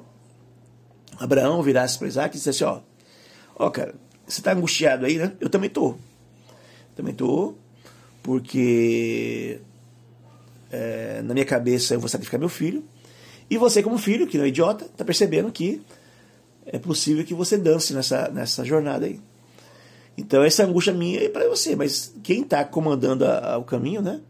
[1.19, 2.81] Abraão virasse para Isaac e dissesse, ó,
[3.61, 3.93] Ó, cara,
[4.27, 5.33] você tá angustiado aí, né?
[5.39, 5.95] Eu também tô.
[6.95, 7.53] Também tô,
[8.23, 9.59] porque
[10.71, 12.83] é, na minha cabeça eu vou sacrificar meu filho.
[13.51, 15.79] E você, como filho, que não é idiota, tá percebendo que
[16.65, 19.21] é possível que você dance nessa, nessa jornada aí.
[20.17, 24.01] Então, essa angústia minha é para você, mas quem está comandando a, a, o caminho,
[24.01, 24.21] né?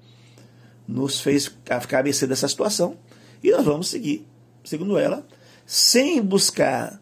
[0.85, 2.97] Nos fez ficar mercê dessa situação
[3.43, 4.27] e nós vamos seguir,
[4.63, 5.25] segundo ela,
[5.65, 7.01] sem buscar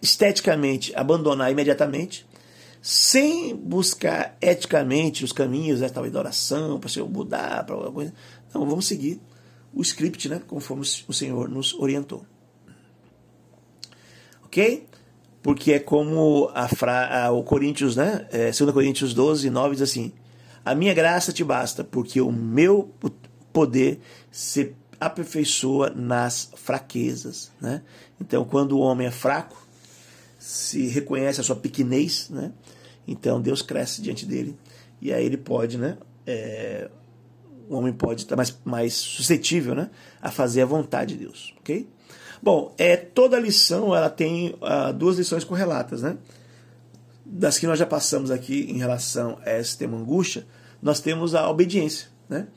[0.00, 2.26] esteticamente abandonar imediatamente,
[2.82, 8.14] sem buscar eticamente os caminhos, né, talvez da oração, para o mudar, para alguma coisa.
[8.52, 9.20] Não, vamos seguir
[9.72, 12.26] o script, né, conforme o Senhor nos orientou.
[14.44, 14.86] Ok?
[15.42, 17.30] Porque é como a fra...
[17.32, 18.26] o Coríntios, né?
[18.30, 20.12] É, 2 Coríntios 12, 9 diz assim:
[20.64, 22.90] A minha graça te basta, porque o meu
[23.52, 24.74] poder se
[25.06, 27.52] aperfeiçoa nas fraquezas.
[27.60, 27.82] Né?
[28.20, 29.64] Então, quando o homem é fraco,
[30.44, 32.52] se reconhece a sua pequenez, né?
[33.08, 34.54] Então Deus cresce diante dele
[35.00, 35.96] e aí ele pode, né?
[36.26, 36.90] É,
[37.66, 39.88] o homem pode estar mais, mais suscetível, né?
[40.20, 41.88] A fazer a vontade de Deus, ok?
[42.42, 46.18] Bom, é toda lição ela tem uh, duas lições correlatas, né?
[47.24, 50.46] Das que nós já passamos aqui em relação a esse tema angústia,
[50.82, 52.48] nós temos a obediência, né?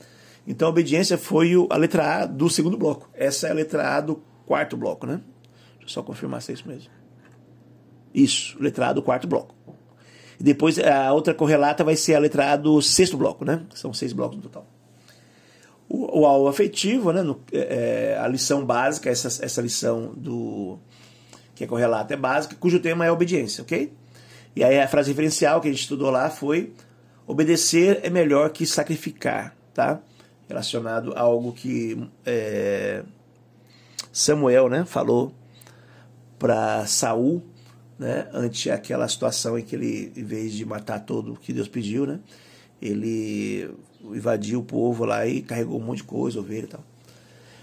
[0.47, 3.09] Então a obediência foi a letra A do segundo bloco.
[3.13, 5.19] Essa é a letra A do quarto bloco, né?
[5.73, 6.89] Deixa eu só confirmar se é isso mesmo.
[8.13, 9.53] Isso, letra A do quarto bloco.
[10.39, 13.63] E depois a outra correlata vai ser a letra A do sexto bloco, né?
[13.75, 14.65] São seis blocos no total.
[15.89, 17.21] O, o afetivo, né?
[17.21, 20.79] No, é, é, a lição básica, essa, essa lição do
[21.55, 23.91] que é correlata é básica, cujo tema é obediência, ok?
[24.55, 26.71] E aí a frase referencial que a gente estudou lá foi
[27.25, 29.99] obedecer é melhor que sacrificar, tá?
[30.47, 33.03] Relacionado a algo que é,
[34.11, 35.33] Samuel, né, falou
[36.39, 37.43] para Saul,
[37.99, 41.67] né, ante aquela situação em que ele, em vez de matar todo o que Deus
[41.67, 42.19] pediu, né,
[42.81, 43.69] ele
[44.03, 46.83] invadiu o povo lá e carregou um monte de coisa, ovelha e tal.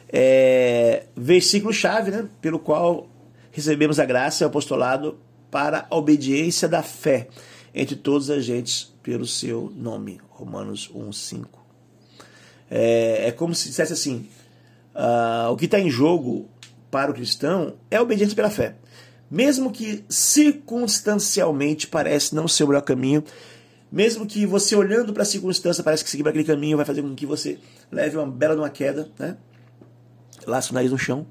[0.08, 3.08] É, versículo chave, né, pelo qual
[3.50, 5.18] recebemos a graça e o apostolado
[5.50, 7.28] para a obediência da fé
[7.74, 10.20] entre todos os agentes pelo seu nome.
[10.30, 11.63] Romanos 1,5.
[12.76, 14.28] É, é como se dissesse assim:
[14.96, 16.48] uh, o que está em jogo
[16.90, 18.74] para o cristão é a obediência pela fé.
[19.30, 23.22] Mesmo que circunstancialmente parece não ser o melhor caminho,
[23.92, 27.14] mesmo que você olhando para a circunstância parece que seguir aquele caminho vai fazer com
[27.14, 27.60] que você
[27.92, 29.36] leve uma bela uma queda, né?
[30.44, 31.28] Laça o nariz no chão,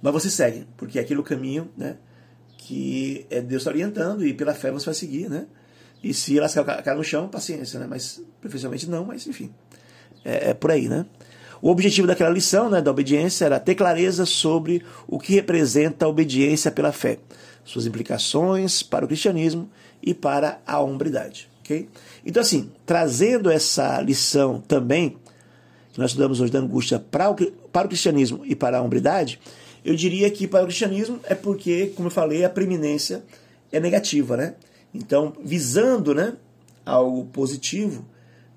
[0.00, 1.98] mas você segue, porque é aquele caminho, né?
[2.56, 5.46] Que é Deus está orientando e pela fé você vai seguir, né?
[6.02, 7.86] E se lascar a cara no chão, paciência, né?
[7.86, 9.52] Mas preferencialmente não, mas enfim.
[10.24, 11.06] É, é, por aí, né?
[11.60, 16.08] O objetivo daquela lição, né, da obediência, era ter clareza sobre o que representa a
[16.08, 17.18] obediência pela fé,
[17.64, 19.68] suas implicações para o cristianismo
[20.00, 21.48] e para a hombridade.
[21.60, 21.88] ok?
[22.24, 25.16] Então, assim, trazendo essa lição também,
[25.92, 29.40] que nós estudamos hoje da angústia para o, para o cristianismo e para a hombridade,
[29.84, 33.24] eu diria que para o cristianismo é porque, como eu falei, a preeminência
[33.72, 34.54] é negativa, né?
[34.94, 36.34] Então, visando né,
[36.84, 38.04] algo positivo,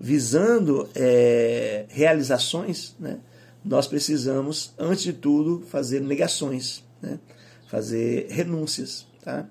[0.04, 3.20] visando é, realizações, né,
[3.64, 7.20] nós precisamos, antes de tudo, fazer negações, né,
[7.68, 9.46] fazer renúncias, tá?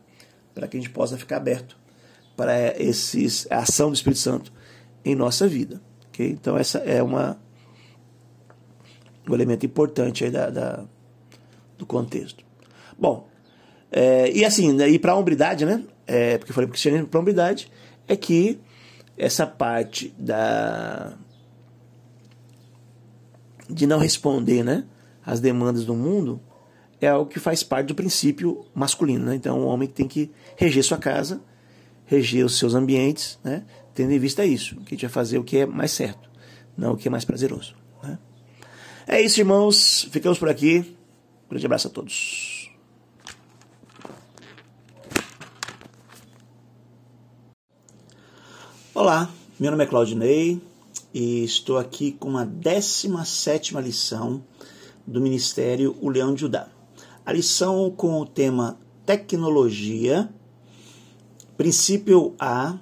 [0.52, 1.78] para que a gente possa ficar aberto
[2.36, 4.52] para esses, a ação do Espírito Santo
[5.04, 5.80] em nossa vida.
[6.08, 6.30] Okay?
[6.30, 7.40] Então, essa é uma,
[9.28, 10.84] um elemento importante aí da, da
[11.78, 12.44] do contexto.
[12.98, 13.28] Bom,
[13.90, 15.84] é, e assim, né, e para a hombridade, né?
[16.06, 17.70] É, porque eu falei para o cristianismo, para a hombridade,
[18.08, 18.60] é que
[19.20, 21.12] essa parte da
[23.68, 24.84] de não responder, né,
[25.24, 26.40] às demandas do mundo
[27.00, 29.34] é algo que faz parte do princípio masculino, né?
[29.34, 31.40] Então, o homem tem que reger sua casa,
[32.04, 33.64] reger os seus ambientes, né?
[33.94, 36.28] Tendo em vista isso, que a gente vai fazer o que é mais certo,
[36.76, 37.74] não o que é mais prazeroso.
[38.02, 38.18] Né?
[39.06, 40.08] É isso, irmãos.
[40.10, 40.96] Ficamos por aqui.
[41.46, 42.49] Um grande abraço a todos.
[49.02, 50.60] Olá, meu nome é Claudinei
[51.14, 54.44] e estou aqui com a 17 lição
[55.06, 56.68] do Ministério O Leão de Judá.
[57.24, 60.28] A lição com o tema Tecnologia,
[61.56, 62.76] princípio A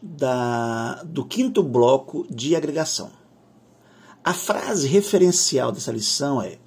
[0.00, 3.10] da, do quinto bloco de agregação.
[4.22, 6.58] A frase referencial dessa lição é: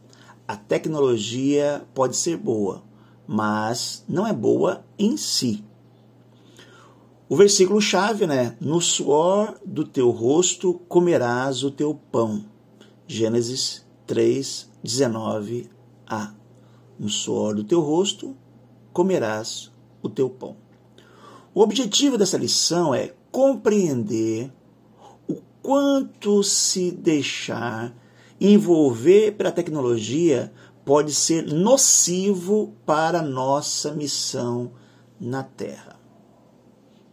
[0.46, 2.84] A tecnologia pode ser boa,
[3.26, 5.64] mas não é boa em si.
[7.34, 8.56] O versículo chave, né?
[8.62, 12.46] No suor do teu rosto comerás o teu pão.
[13.08, 16.32] Gênesis 3, 19a.
[17.00, 18.38] No suor do teu rosto
[18.94, 19.72] comerás
[20.04, 20.58] o teu pão.
[21.56, 24.54] O objetivo dessa lição é compreender
[25.28, 27.96] o quanto se deixar
[28.40, 30.54] envolver pela tecnologia
[30.86, 34.74] pode ser nocivo para a nossa missão
[35.20, 36.03] na Terra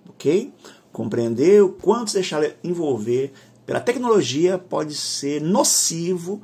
[0.08, 0.52] ok?
[0.92, 3.32] Compreender o quanto se deixar envolver
[3.64, 6.42] pela tecnologia pode ser nocivo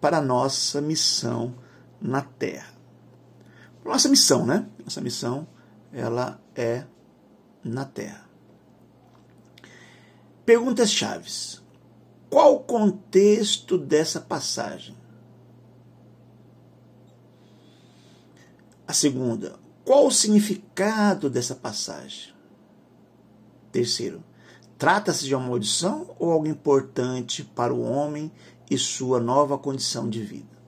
[0.00, 1.54] para a nossa missão
[2.00, 2.72] na Terra.
[3.84, 4.68] Nossa missão, né?
[4.84, 5.46] Nossa missão,
[5.92, 6.84] ela é
[7.64, 8.28] na Terra.
[10.44, 11.62] Perguntas chaves.
[12.30, 14.96] Qual o contexto dessa passagem?
[18.86, 22.37] A segunda, qual o significado dessa passagem?
[23.70, 24.22] Terceiro,
[24.76, 28.30] trata-se de uma maldição ou algo importante para o homem
[28.70, 30.58] e sua nova condição de vida?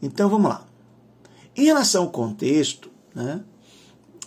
[0.00, 0.66] Então vamos lá.
[1.56, 3.42] Em relação ao contexto, né,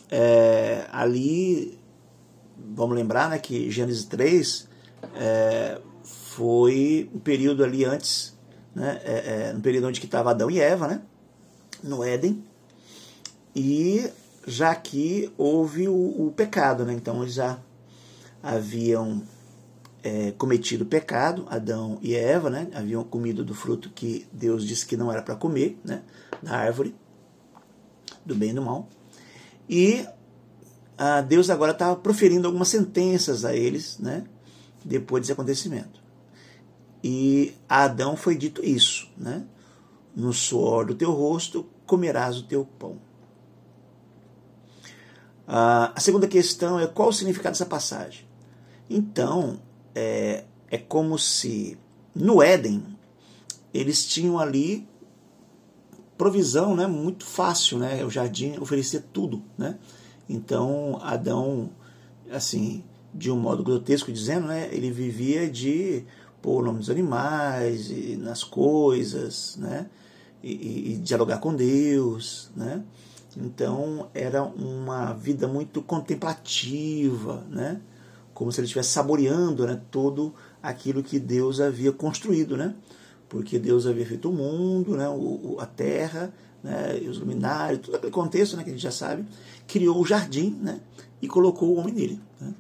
[0.10, 1.80] é, ali,
[2.58, 4.68] vamos lembrar né, que Gênesis 3
[5.16, 8.38] é, foi um período ali antes,
[8.76, 9.14] né, é,
[9.50, 11.02] é, no período onde estava Adão e Eva, né,
[11.82, 12.44] no Éden,
[13.56, 14.10] e
[14.46, 16.94] já que houve o, o pecado, né?
[16.94, 17.60] então eles já
[18.42, 19.22] haviam
[20.04, 22.70] é, cometido pecado, Adão e Eva, né?
[22.74, 26.02] haviam comido do fruto que Deus disse que não era para comer, né?
[26.42, 26.96] da árvore
[28.26, 28.88] do bem e do mal.
[29.70, 30.06] E
[30.98, 34.24] ah, Deus agora estava proferindo algumas sentenças a eles, né?
[34.84, 36.02] depois desse acontecimento.
[37.04, 39.44] E a Adão foi dito isso, né?
[40.16, 42.98] No suor do teu rosto comerás o teu pão.
[45.48, 48.26] Ah, a segunda questão é qual o significado dessa passagem?
[48.90, 49.60] Então,
[49.96, 51.78] é, é como se
[52.16, 52.84] no Éden
[53.74, 54.88] eles tinham ali
[56.18, 58.06] provisão né, muito fácil, né?
[58.06, 59.80] O jardim oferecia tudo, né?
[60.30, 61.72] Então, Adão,
[62.32, 62.84] assim,
[63.14, 66.06] de um modo grotesco dizendo, né, ele vivia de
[66.42, 69.88] pôr o nome dos animais, e nas coisas, né,
[70.42, 72.84] e, e, dialogar com Deus, né.
[73.38, 77.82] Então era uma vida muito contemplativa, né,
[78.34, 82.76] como se ele estivesse saboreando, né, todo aquilo que Deus havia construído, né,
[83.30, 88.12] porque Deus havia feito o mundo, né, o, a terra, né, os luminares, todo aquele
[88.12, 89.26] contexto, né, que a gente já sabe,
[89.66, 90.82] criou o jardim, né,
[91.22, 92.22] e colocou o homem nele.
[92.40, 92.54] Né?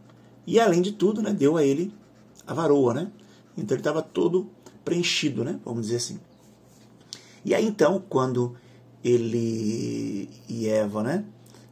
[0.47, 1.93] E além de tudo, né, deu a ele
[2.45, 3.11] a varoa, né?
[3.57, 4.49] Então ele estava todo
[4.83, 5.59] preenchido, né?
[5.63, 6.19] Vamos dizer assim.
[7.45, 8.55] E aí então, quando
[9.03, 11.25] ele e Eva, né,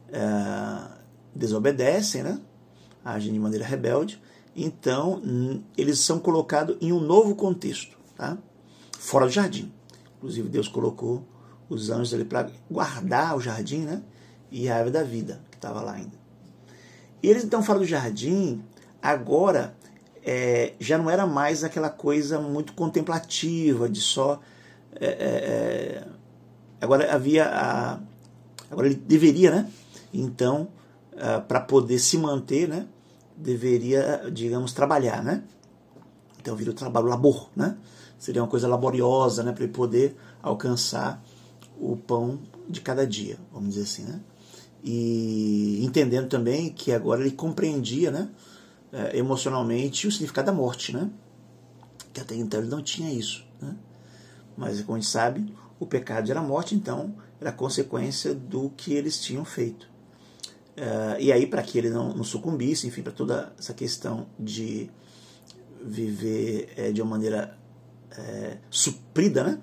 [0.08, 0.90] uh,
[1.34, 2.40] desobedecem, né,
[3.04, 4.20] agem de maneira rebelde,
[4.54, 5.22] então
[5.76, 8.36] eles são colocados em um novo contexto, tá?
[8.98, 9.72] Fora do jardim.
[10.18, 11.24] Inclusive Deus colocou
[11.68, 14.02] os anjos ali para guardar o jardim, né?
[14.50, 16.18] E a árvore da vida que estava lá ainda.
[17.22, 18.62] E eles então falam do jardim,
[19.00, 19.74] agora
[20.22, 24.40] é, já não era mais aquela coisa muito contemplativa, de só.
[24.96, 26.19] É, é, é
[26.80, 28.00] agora havia a.
[28.70, 29.70] Agora ele deveria, né?
[30.12, 30.68] Então,
[31.48, 32.86] para poder se manter, né?
[33.36, 35.42] Deveria, digamos, trabalhar, né?
[36.40, 37.76] Então vira o trabalho, labor, né?
[38.18, 39.52] Seria uma coisa laboriosa, né?
[39.52, 41.22] Para ele poder alcançar
[41.80, 44.20] o pão de cada dia, vamos dizer assim, né?
[44.82, 48.28] e entendendo também que agora ele compreendia né,
[48.92, 51.10] é, emocionalmente o significado da morte, né?
[52.12, 53.44] que até então ele não tinha isso.
[53.60, 53.76] Né?
[54.56, 59.18] Mas, como a gente sabe, o pecado era morte, então era consequência do que eles
[59.20, 59.88] tinham feito.
[60.76, 64.88] Uh, e aí, para que ele não, não, sucumbisse, enfim, para toda essa questão de
[65.82, 67.58] viver é, de uma maneira
[68.12, 69.58] é, suprida, né?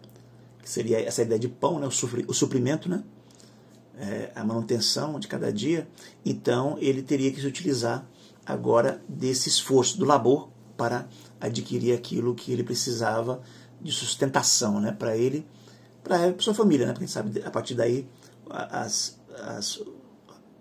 [0.61, 1.88] que seria essa ideia de pão, né?
[1.88, 1.89] o,
[2.30, 3.03] o suprimento, né?
[3.97, 5.88] é, a manutenção de cada dia,
[6.26, 8.07] então ele teria que se utilizar
[8.45, 11.07] agora desse esforço, do labor, para
[11.41, 13.41] adquirir aquilo que ele precisava
[13.82, 15.45] de sustentação né, para ele,
[16.07, 18.07] para sua família, né, porque sabe, a partir daí,
[18.49, 19.81] as, as,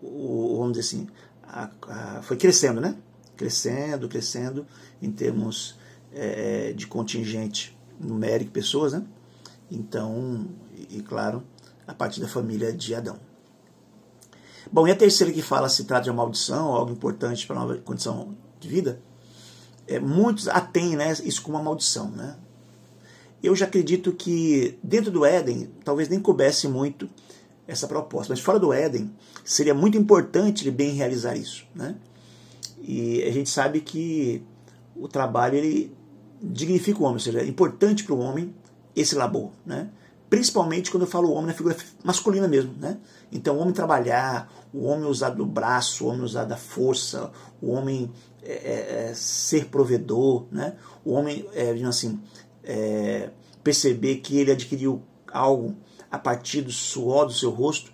[0.03, 1.09] o, vamos dizer assim,
[1.43, 2.97] a, a, foi crescendo, né?
[3.37, 4.67] Crescendo, crescendo
[5.01, 5.79] em termos
[6.13, 9.05] é, de contingente numérico, pessoas, né?
[9.71, 11.43] Então, e, e claro,
[11.87, 13.19] a partir da família de Adão.
[14.71, 17.61] Bom, e a terceira que fala se trata de uma maldição, algo importante para a
[17.61, 19.01] nova condição de vida,
[19.87, 22.11] é, muitos a têm né, isso como uma maldição.
[22.11, 22.37] Né?
[23.47, 27.09] Eu já acredito que dentro do Éden, talvez nem coubesse muito
[27.67, 29.11] essa proposta, mas fora do Éden,
[29.45, 31.65] seria muito importante ele bem realizar isso.
[31.75, 31.95] Né?
[32.83, 34.43] E a gente sabe que
[34.97, 35.95] o trabalho ele
[36.43, 38.53] dignifica o homem, ou seja, é importante para o homem
[38.97, 39.53] esse labor.
[39.65, 39.91] Né?
[40.29, 42.99] principalmente quando eu falo homem na figura masculina mesmo, né?
[43.31, 47.31] Então, o homem trabalhar, o homem usar do braço, o homem usar da força,
[47.61, 48.11] o homem
[48.43, 50.75] é, é, é ser provedor, né?
[51.05, 52.21] O homem, é, assim,
[52.67, 53.31] é,
[53.63, 55.03] perceber que ele adquiriu
[55.33, 55.77] algo
[56.11, 57.93] a partir do suor do seu rosto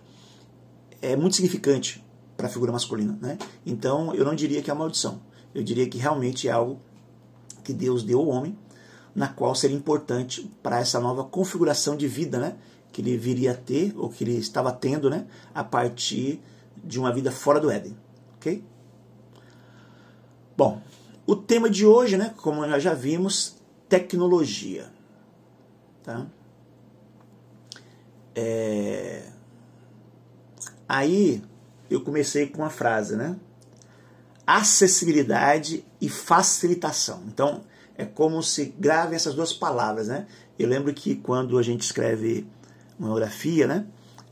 [1.01, 2.05] é muito significante
[2.37, 3.39] para a figura masculina, né?
[3.66, 5.20] Então, eu não diria que é uma maldição.
[5.55, 6.81] Eu diria que realmente é algo
[7.62, 8.57] que Deus deu ao homem
[9.14, 12.57] na qual seria importante para essa nova configuração de vida, né?
[12.91, 15.27] Que ele viria a ter, ou que ele estava tendo, né?
[15.55, 16.41] A partir
[16.83, 17.97] de uma vida fora do Éden,
[18.37, 18.64] ok?
[20.57, 20.81] Bom,
[21.27, 22.35] o tema de hoje, né?
[22.37, 23.57] Como nós já vimos,
[23.93, 24.90] tecnologia,
[26.03, 26.26] tá?
[28.34, 29.28] É...
[30.88, 31.43] Aí
[31.90, 33.36] eu comecei com uma frase, né?
[34.47, 37.22] Acessibilidade e facilitação.
[37.26, 37.64] Então,
[37.95, 40.26] é como se grave essas duas palavras, né?
[40.59, 42.47] Eu lembro que quando a gente escreve
[42.99, 43.86] uma orografia, né?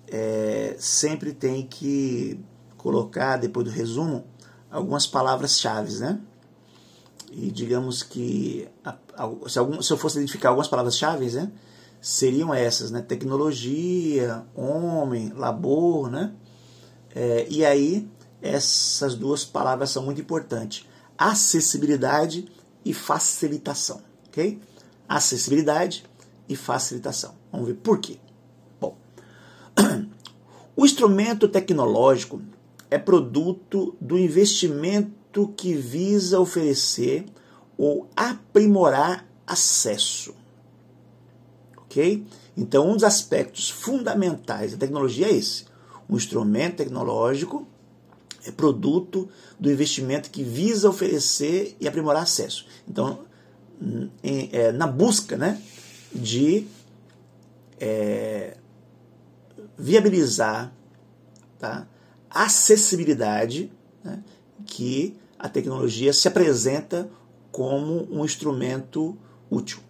[0.08, 2.40] É, sempre tem que
[2.78, 4.24] colocar, depois do resumo,
[4.70, 6.18] algumas palavras-chave, né?
[7.30, 8.66] E digamos que
[9.46, 11.50] se, algum, se eu fosse identificar algumas palavras-chave, né?
[12.00, 13.02] Seriam essas, né?
[13.02, 16.32] Tecnologia, homem, labor, né?
[17.14, 18.08] É, e aí,
[18.40, 20.86] essas duas palavras são muito importantes.
[21.18, 22.50] Acessibilidade
[22.84, 24.58] e facilitação, ok?
[25.08, 26.04] Acessibilidade
[26.48, 27.34] e facilitação.
[27.52, 28.18] Vamos ver por quê.
[28.80, 28.96] Bom,
[30.74, 32.40] o instrumento tecnológico
[32.90, 37.26] é produto do investimento que visa oferecer
[37.80, 40.34] ou aprimorar acesso.
[41.78, 42.26] Ok?
[42.54, 45.64] Então, um dos aspectos fundamentais da tecnologia é esse:
[46.06, 47.66] um instrumento tecnológico
[48.44, 52.66] é produto do investimento que visa oferecer e aprimorar acesso.
[52.86, 53.20] Então,
[54.22, 55.58] em, é, na busca né,
[56.14, 56.66] de
[57.78, 58.58] é,
[59.78, 60.70] viabilizar
[61.58, 61.88] tá,
[62.28, 63.72] acessibilidade
[64.04, 64.22] né,
[64.66, 67.08] que a tecnologia se apresenta
[67.50, 69.16] como um instrumento
[69.50, 69.80] útil.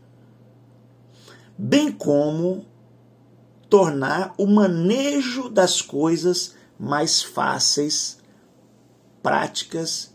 [1.56, 2.64] Bem como
[3.68, 8.18] tornar o manejo das coisas mais fáceis,
[9.22, 10.14] práticas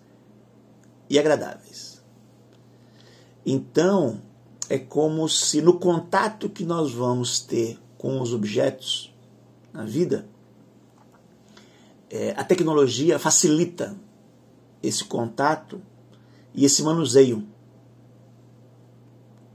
[1.10, 2.04] e agradáveis.
[3.46, 4.22] Então,
[4.68, 9.16] é como se no contato que nós vamos ter com os objetos
[9.72, 10.28] na vida,
[12.10, 13.96] é, a tecnologia facilita
[14.82, 15.82] esse contato
[16.56, 17.46] e esse manuseio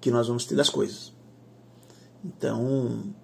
[0.00, 1.12] que nós vamos ter das coisas.
[2.24, 3.14] Então,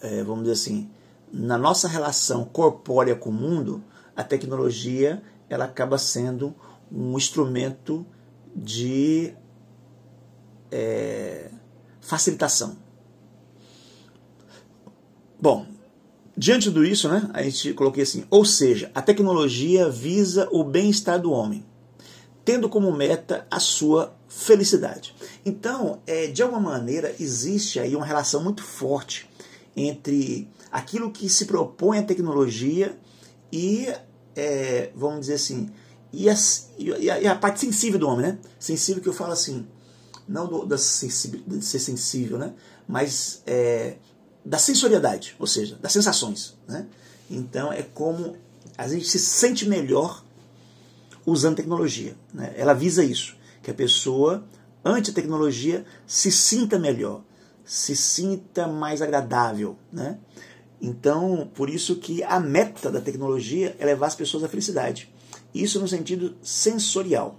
[0.00, 0.90] é, vamos dizer assim,
[1.32, 3.82] na nossa relação corpórea com o mundo,
[4.16, 6.54] a tecnologia ela acaba sendo
[6.90, 8.06] um instrumento
[8.54, 9.34] de
[10.70, 11.50] é,
[12.00, 12.76] facilitação.
[15.40, 15.66] Bom,
[16.36, 21.20] diante do isso, né, a gente coloquei assim, ou seja, a tecnologia visa o bem-estar
[21.20, 21.64] do homem,
[22.44, 25.14] tendo como meta a sua felicidade.
[25.44, 29.28] Então, é, de alguma maneira, existe aí uma relação muito forte
[29.76, 32.96] entre aquilo que se propõe a tecnologia
[33.52, 33.88] e,
[34.34, 35.70] é, vamos dizer assim,
[36.12, 36.34] e a,
[36.78, 38.38] e, a, e a, parte sensível do homem, né?
[38.58, 39.66] Sensível que eu falo assim,
[40.28, 42.52] não do, da de ser sensível, né?
[42.86, 43.96] Mas é,
[44.44, 46.86] da sensorialidade, ou seja, das sensações, né?
[47.30, 48.36] Então é como
[48.76, 50.22] a gente se sente melhor
[51.26, 52.16] usando tecnologia.
[52.32, 52.52] Né?
[52.56, 54.44] Ela visa isso, que a pessoa,
[54.84, 57.22] ante a tecnologia, se sinta melhor,
[57.64, 59.76] se sinta mais agradável.
[59.92, 60.18] Né?
[60.80, 65.12] Então, por isso que a meta da tecnologia é levar as pessoas à felicidade.
[65.54, 67.38] Isso no sentido sensorial,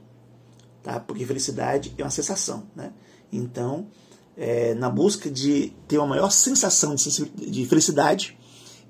[0.82, 1.00] tá?
[1.00, 2.64] porque felicidade é uma sensação.
[2.76, 2.94] Né?
[3.32, 3.88] Então,
[4.38, 8.38] é, na busca de ter uma maior sensação de, de felicidade,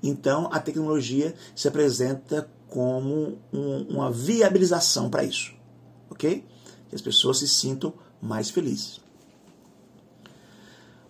[0.02, 5.54] então a tecnologia se apresenta como um, uma viabilização para isso,
[6.10, 6.44] ok?
[6.88, 8.98] Que as pessoas se sintam mais felizes.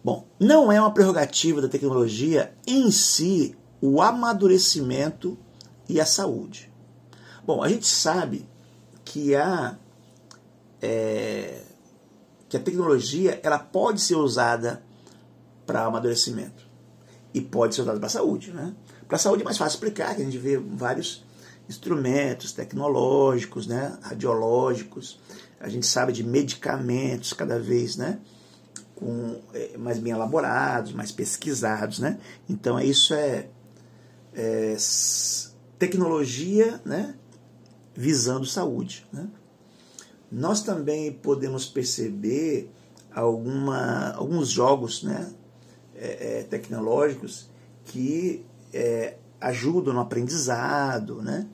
[0.05, 5.39] Bom, não é uma prerrogativa da tecnologia em si o amadurecimento
[5.89, 6.71] e a saúde.
[7.47, 8.47] Bom, a gente sabe
[9.03, 9.79] que a,
[10.83, 11.63] é,
[12.47, 14.85] que a tecnologia ela pode ser usada
[15.65, 16.63] para amadurecimento
[17.33, 18.51] e pode ser usada para a saúde.
[18.51, 18.75] Né?
[19.09, 21.25] Para a saúde é mais fácil explicar, que a gente vê vários
[21.69, 23.99] instrumentos tecnológicos, né?
[24.03, 25.19] radiológicos,
[25.61, 28.21] a gente sabe de medicamentos cada vez, né?
[28.95, 32.19] com, é, mais bem elaborados, mais pesquisados, né?
[32.49, 33.49] Então isso é,
[34.33, 34.77] é
[35.79, 37.15] tecnologia, né?
[37.95, 39.29] Visando saúde, né?
[40.31, 42.71] Nós também podemos perceber
[43.13, 45.33] alguma, alguns jogos, né?
[45.97, 47.49] É, é, tecnológicos
[47.85, 51.47] que é, ajudam no aprendizado, né?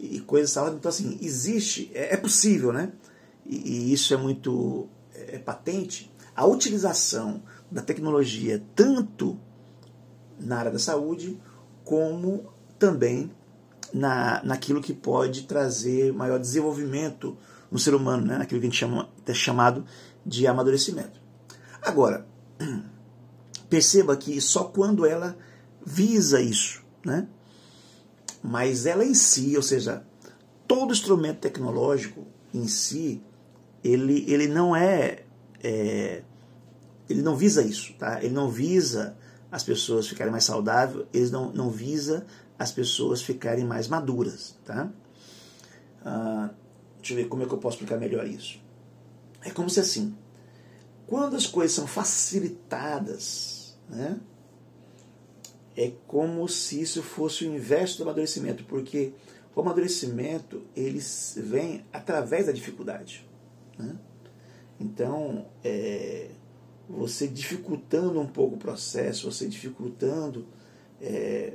[0.00, 0.56] E coisas.
[0.56, 2.92] Então assim existe, é, é possível, né?
[3.46, 9.38] E, e isso é muito é, patente a utilização da tecnologia tanto
[10.38, 11.38] na área da saúde
[11.84, 13.30] como também
[13.92, 17.36] na, naquilo que pode trazer maior desenvolvimento
[17.70, 18.38] no ser humano, né?
[18.38, 19.84] naquilo que a gente chama, é chamado
[20.24, 21.20] de amadurecimento.
[21.82, 22.26] Agora,
[23.68, 25.36] perceba que só quando ela
[25.84, 27.28] visa isso, né?
[28.42, 30.04] Mas ela em si, ou seja,
[30.66, 33.22] todo instrumento tecnológico em si,
[33.82, 35.24] ele, ele não é,
[35.62, 36.22] é
[37.08, 38.22] ele não visa isso, tá?
[38.22, 39.16] Ele não visa
[39.50, 42.24] as pessoas ficarem mais saudáveis, ele não, não visa
[42.58, 44.88] as pessoas ficarem mais maduras, tá?
[46.04, 46.50] Ah,
[46.98, 48.60] deixa eu ver como é que eu posso explicar melhor isso.
[49.42, 50.14] É como se assim,
[51.06, 54.20] quando as coisas são facilitadas, né?
[55.82, 59.14] É como se isso fosse o inverso do amadurecimento, porque
[59.56, 61.00] o amadurecimento ele
[61.38, 63.26] vem através da dificuldade.
[63.78, 63.96] Né?
[64.78, 66.32] Então, é,
[66.86, 70.46] você dificultando um pouco o processo, você dificultando,
[71.00, 71.54] é,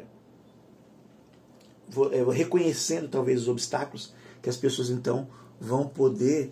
[2.11, 4.11] é, reconhecendo talvez os obstáculos,
[4.41, 5.29] que as pessoas então
[5.61, 6.51] vão poder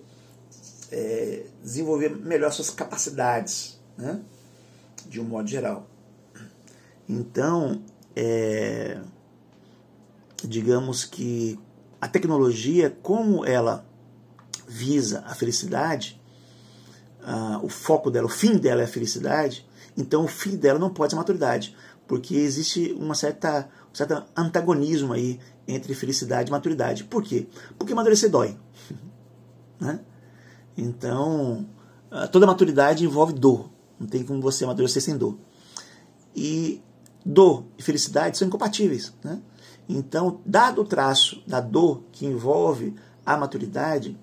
[0.91, 4.21] é, desenvolver melhor suas capacidades, né?
[5.07, 5.89] de um modo geral.
[7.07, 7.81] Então,
[8.15, 8.99] é,
[10.43, 11.59] digamos que
[11.99, 13.85] a tecnologia, como ela
[14.67, 16.21] visa a felicidade,
[17.61, 21.11] o foco dela, o fim dela é a felicidade, então o fim dela não pode
[21.11, 21.75] ser maturidade,
[22.07, 27.05] porque existe uma certa, um certo antagonismo aí entre felicidade e maturidade.
[27.05, 27.47] Por quê?
[27.77, 28.57] Porque amadurecer dói.
[29.79, 30.01] né?
[30.77, 31.65] Então,
[32.31, 33.69] toda maturidade envolve dor.
[33.99, 35.37] Não tem como você amadurecer sem dor.
[36.35, 36.81] E
[37.25, 39.13] dor e felicidade são incompatíveis.
[39.23, 39.41] Né?
[39.87, 42.95] Então, dado o traço da dor que envolve
[43.25, 44.17] a maturidade,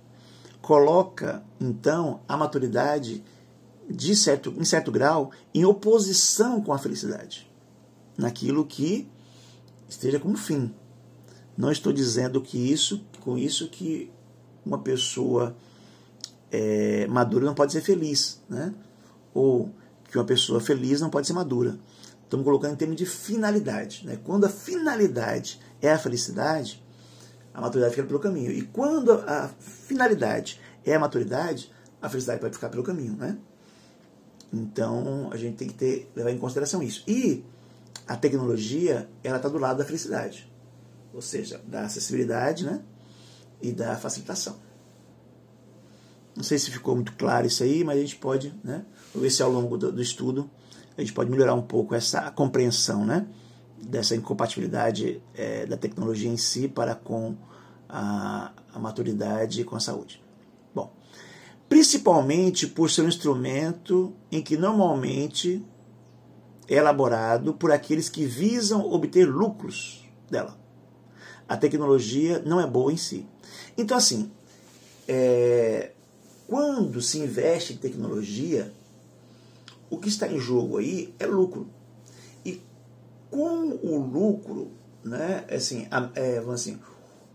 [0.60, 3.24] coloca então a maturidade
[3.88, 7.50] de certo, em certo grau em oposição com a felicidade,
[8.16, 9.08] naquilo que
[9.88, 10.72] esteja como fim.
[11.56, 14.10] Não estou dizendo que isso, com isso que
[14.64, 15.56] uma pessoa
[16.50, 18.72] é, madura não pode ser feliz, né?
[19.34, 19.70] Ou
[20.10, 21.78] que uma pessoa feliz não pode ser madura.
[22.30, 24.06] Estamos colocando em termos de finalidade.
[24.06, 24.16] Né?
[24.22, 26.80] Quando a finalidade é a felicidade,
[27.52, 28.52] a maturidade fica pelo caminho.
[28.52, 33.16] E quando a finalidade é a maturidade, a felicidade pode ficar pelo caminho.
[33.16, 33.36] Né?
[34.52, 37.02] Então a gente tem que ter, levar em consideração isso.
[37.08, 37.44] E
[38.06, 40.48] a tecnologia ela está do lado da felicidade,
[41.12, 42.80] ou seja, da acessibilidade né?
[43.60, 44.56] e da facilitação.
[46.36, 49.42] Não sei se ficou muito claro isso aí, mas a gente pode né, ver se
[49.42, 50.48] ao longo do, do estudo
[51.00, 53.26] a gente pode melhorar um pouco essa compreensão né,
[53.82, 57.34] dessa incompatibilidade é, da tecnologia em si para com
[57.88, 60.22] a, a maturidade e com a saúde.
[60.74, 60.92] Bom,
[61.68, 65.64] principalmente por ser um instrumento em que normalmente
[66.68, 70.58] é elaborado por aqueles que visam obter lucros dela.
[71.48, 73.26] A tecnologia não é boa em si.
[73.76, 74.30] Então, assim,
[75.08, 75.92] é,
[76.46, 78.72] quando se investe em tecnologia,
[79.90, 81.68] o que está em jogo aí é lucro.
[82.44, 82.62] E
[83.30, 84.70] com o lucro,
[85.04, 86.78] né, assim, é, assim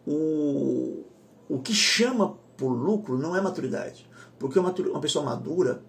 [0.07, 1.03] o,
[1.49, 4.09] o que chama por lucro não é maturidade.
[4.39, 5.81] Porque uma, uma pessoa madura,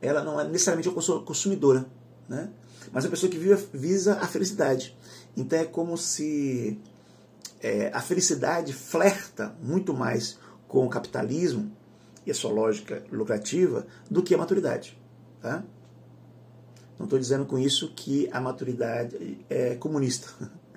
[0.00, 1.86] ela não é necessariamente uma consumidora,
[2.28, 2.50] né?
[2.92, 4.96] mas é uma pessoa que visa a felicidade.
[5.36, 6.78] Então é como se
[7.60, 11.70] é, a felicidade flerta muito mais com o capitalismo
[12.26, 14.98] e a sua lógica lucrativa do que a maturidade.
[15.40, 15.64] Tá?
[16.98, 20.28] Não estou dizendo com isso que a maturidade é comunista.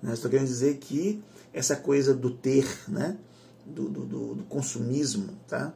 [0.00, 0.12] Né?
[0.12, 1.20] Estou querendo dizer que
[1.52, 3.18] essa coisa do ter, né?
[3.66, 5.74] do, do, do consumismo, tá?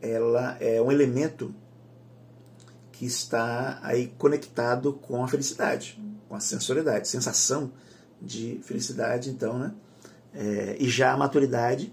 [0.00, 1.54] ela é um elemento
[2.92, 7.72] que está aí conectado com a felicidade, com a sensorialidade, sensação
[8.20, 9.72] de felicidade, então, né?
[10.32, 11.92] É, e já a maturidade,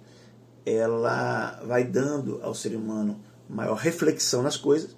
[0.65, 3.19] ela vai dando ao ser humano
[3.49, 4.95] maior reflexão nas coisas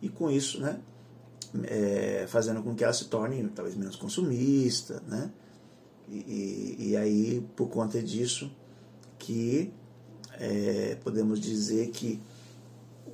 [0.00, 0.78] e com isso, né?
[1.64, 5.30] É, fazendo com que ela se torne talvez menos consumista, né?
[6.10, 8.50] E, e aí, por conta disso,
[9.18, 9.72] que
[10.38, 12.20] é, podemos dizer que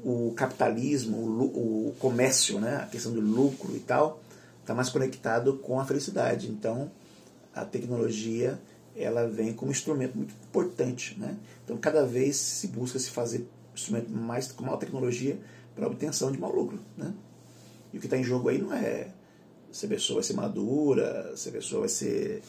[0.05, 4.21] o capitalismo, o, o, comércio, né, a questão do lucro e tal,
[4.61, 6.49] está mais conectado com a felicidade.
[6.49, 6.91] Então,
[7.55, 8.61] a tecnologia
[8.97, 11.19] ela vem como instrumento muito importante.
[11.19, 11.37] Né?
[11.65, 15.39] Então, cada vez se busca se fazer instrumento mais com maior tecnologia
[15.75, 16.79] para obtenção de maior lucro.
[16.97, 17.13] Né?
[17.95, 19.09] E o que está em jogo aí não é
[19.71, 22.43] se a pessoa vai ser madura, se a pessoa vai ser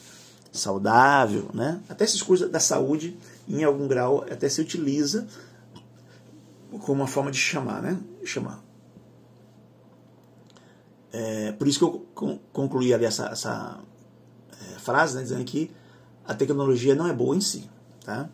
[0.51, 1.81] saudável, né?
[1.87, 3.15] Até esses coisas da saúde,
[3.47, 5.27] em algum grau, até se utiliza
[6.71, 7.99] como uma forma de chamar, né?
[8.23, 8.63] Chamar.
[11.13, 13.79] É, por isso que eu concluí ali essa, essa
[14.51, 15.71] é, frase, né, dizendo que
[16.25, 17.69] a tecnologia não é boa em si,
[18.03, 18.27] tá?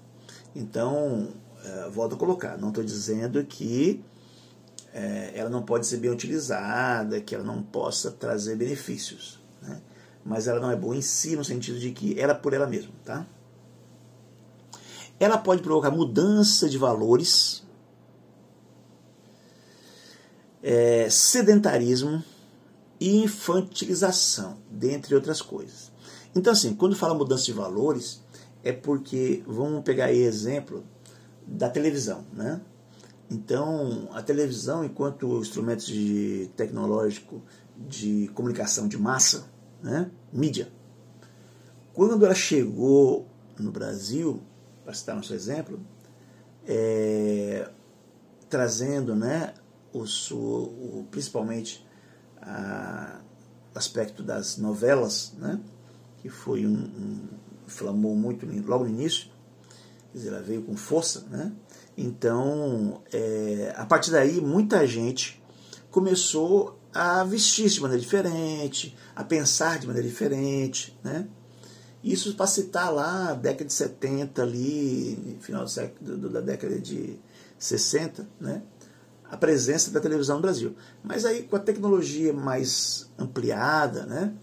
[0.55, 1.27] Então,
[1.63, 4.01] é, volto a colocar, não estou dizendo que
[4.93, 9.39] é, ela não pode ser bem utilizada, que ela não possa trazer benefícios.
[9.61, 9.81] Né?
[10.23, 12.91] Mas ela não é boa em si, no sentido de que ela por ela mesma.
[13.03, 13.25] Tá?
[15.19, 17.63] Ela pode provocar mudança de valores,
[20.61, 22.23] é, sedentarismo
[22.99, 25.91] e infantilização, dentre outras coisas.
[26.35, 28.21] Então, assim, quando fala mudança de valores,
[28.63, 30.83] é porque, vamos pegar aí exemplo
[31.45, 32.61] da televisão, né?
[33.31, 37.41] Então, a televisão, enquanto instrumento de tecnológico
[37.77, 39.49] de comunicação de massa,
[39.81, 40.69] né, mídia,
[41.93, 43.25] quando ela chegou
[43.57, 44.41] no Brasil,
[44.83, 45.79] para citar nosso exemplo,
[46.67, 47.69] é,
[48.49, 49.53] trazendo né,
[49.93, 51.87] o, o, principalmente
[53.73, 55.57] o aspecto das novelas, né,
[56.21, 57.29] que foi um, um
[57.65, 59.29] inflamou muito logo no início,
[60.11, 61.53] quer dizer, ela veio com força, né,
[62.01, 65.41] então, é, a partir daí, muita gente
[65.89, 71.27] começou a vestir-se de maneira diferente, a pensar de maneira diferente, né?
[72.03, 77.19] Isso para citar lá, década de 70 ali, final do século, da década de
[77.59, 78.63] 60, né?
[79.31, 80.75] a presença da televisão no Brasil.
[81.01, 84.33] Mas aí com a tecnologia mais ampliada, né,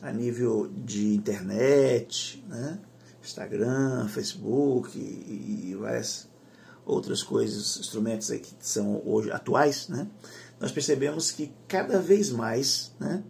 [0.00, 2.78] a nível de internet, né,
[3.22, 6.29] Instagram, Facebook e, e várias
[6.90, 10.06] outras coisas, instrumentos que são hoje atuais, né,
[10.60, 13.22] nós percebemos que cada vez mais né,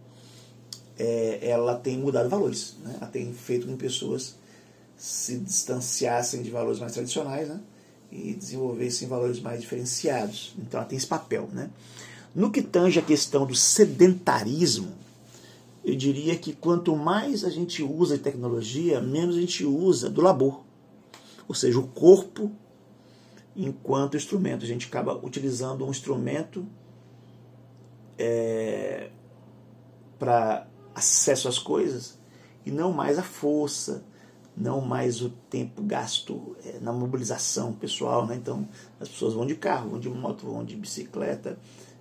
[0.98, 2.74] é, ela tem mudado valores.
[2.82, 4.34] Né, ela tem feito com que pessoas
[4.96, 7.60] se distanciassem de valores mais tradicionais né,
[8.10, 10.54] e desenvolvessem valores mais diferenciados.
[10.58, 11.48] Então ela tem esse papel.
[11.52, 11.70] Né.
[12.34, 14.92] No que tange a questão do sedentarismo,
[15.84, 20.62] eu diria que quanto mais a gente usa tecnologia, menos a gente usa do labor.
[21.48, 22.50] Ou seja, o corpo
[23.54, 24.64] enquanto instrumento.
[24.64, 26.66] A gente acaba utilizando um instrumento
[28.18, 29.10] é,
[30.18, 32.18] para acesso às coisas
[32.64, 34.04] e não mais a força,
[34.56, 38.26] não mais o tempo gasto é, na mobilização pessoal.
[38.26, 38.36] Né?
[38.36, 41.58] Então, as pessoas vão de carro, vão de moto, vão de bicicleta,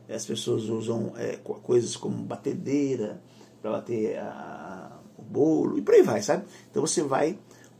[0.09, 3.21] as pessoas usam é, coisas como batedeira
[3.61, 6.45] para bater a, o bolo e por aí vai, sabe?
[6.69, 7.37] Então você vai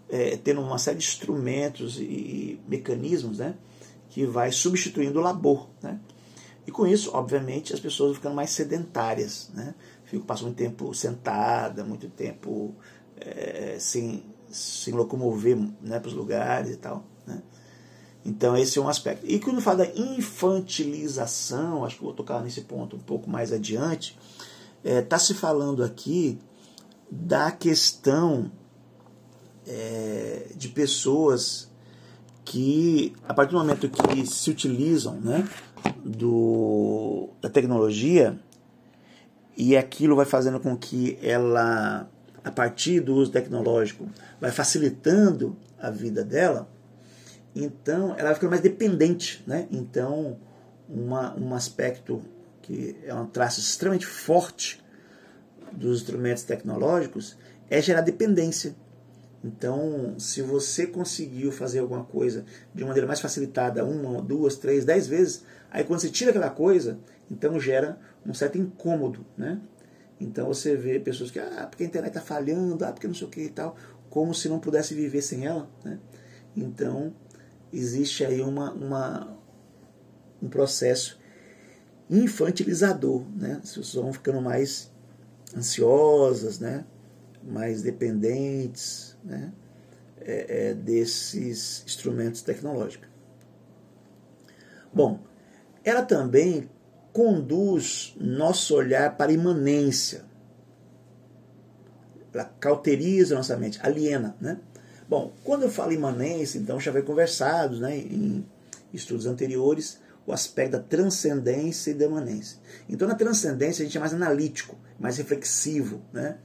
[0.09, 3.55] é, tendo uma série de instrumentos e mecanismos né,
[4.09, 5.69] que vai substituindo o labor.
[5.81, 5.99] Né?
[6.65, 9.51] E com isso, obviamente, as pessoas vão ficando mais sedentárias.
[9.53, 9.75] Né?
[10.03, 12.75] Ficam, passam muito tempo sentada, muito tempo
[13.17, 17.05] é, sem, sem locomover né, para os lugares e tal.
[17.25, 17.41] Né?
[18.25, 19.25] Então, esse é um aspecto.
[19.25, 24.17] E quando fala da infantilização, acho que vou tocar nesse ponto um pouco mais adiante,
[24.83, 26.39] está é, tá se falando aqui
[27.09, 28.51] da questão
[29.69, 31.69] é, de pessoas
[32.43, 35.47] que, a partir do momento que se utilizam né,
[36.03, 38.37] do, da tecnologia,
[39.55, 42.09] e aquilo vai fazendo com que ela,
[42.43, 44.09] a partir do uso tecnológico,
[44.41, 46.67] vai facilitando a vida dela,
[47.55, 49.43] então ela vai ficando mais dependente.
[49.45, 49.67] Né?
[49.69, 50.37] Então,
[50.87, 52.21] uma, um aspecto
[52.61, 54.81] que é um traço extremamente forte
[55.71, 57.37] dos instrumentos tecnológicos,
[57.69, 58.75] é gerar dependência.
[59.43, 65.07] Então, se você conseguiu fazer alguma coisa de maneira mais facilitada, uma, duas, três, dez
[65.07, 66.99] vezes, aí quando você tira aquela coisa,
[67.31, 69.61] então gera um certo incômodo, né?
[70.19, 73.27] Então você vê pessoas que, ah, porque a internet está falhando, ah, porque não sei
[73.27, 73.77] o que e tal,
[74.09, 75.99] como se não pudesse viver sem ela, né?
[76.55, 77.13] Então,
[77.71, 79.37] existe aí uma, uma,
[80.41, 81.17] um processo
[82.09, 83.59] infantilizador, né?
[83.63, 84.91] As pessoas vão ficando mais
[85.55, 86.83] ansiosas, né?
[87.43, 89.51] Mais dependentes né?
[90.21, 93.07] É, é, desses instrumentos tecnológicos.
[94.93, 95.19] Bom,
[95.83, 96.69] ela também
[97.13, 100.23] conduz nosso olhar para a imanência.
[102.33, 104.35] Ela cauteriza nossa mente, aliena.
[104.41, 104.59] Né?
[105.07, 108.45] Bom, quando eu falo imanência, então já foi conversado né, em
[108.93, 112.59] estudos anteriores o aspecto da transcendência e da imanência.
[112.87, 116.37] Então, na transcendência, a gente é mais analítico, mais reflexivo, né?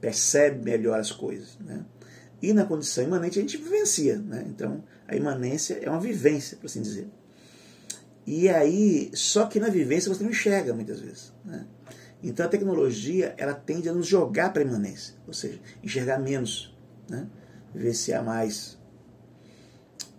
[0.00, 1.58] Percebe melhor as coisas.
[1.58, 1.84] Né?
[2.42, 4.18] E na condição imanente, a gente vivencia.
[4.18, 4.44] Né?
[4.48, 7.08] Então, a imanência é uma vivência, por assim dizer.
[8.26, 11.32] E aí, só que na vivência você não enxerga muitas vezes.
[11.44, 11.66] Né?
[12.22, 16.76] Então, a tecnologia ela tende a nos jogar para a imanência, ou seja, enxergar menos,
[17.08, 17.26] né?
[17.74, 18.78] vivenciar mais.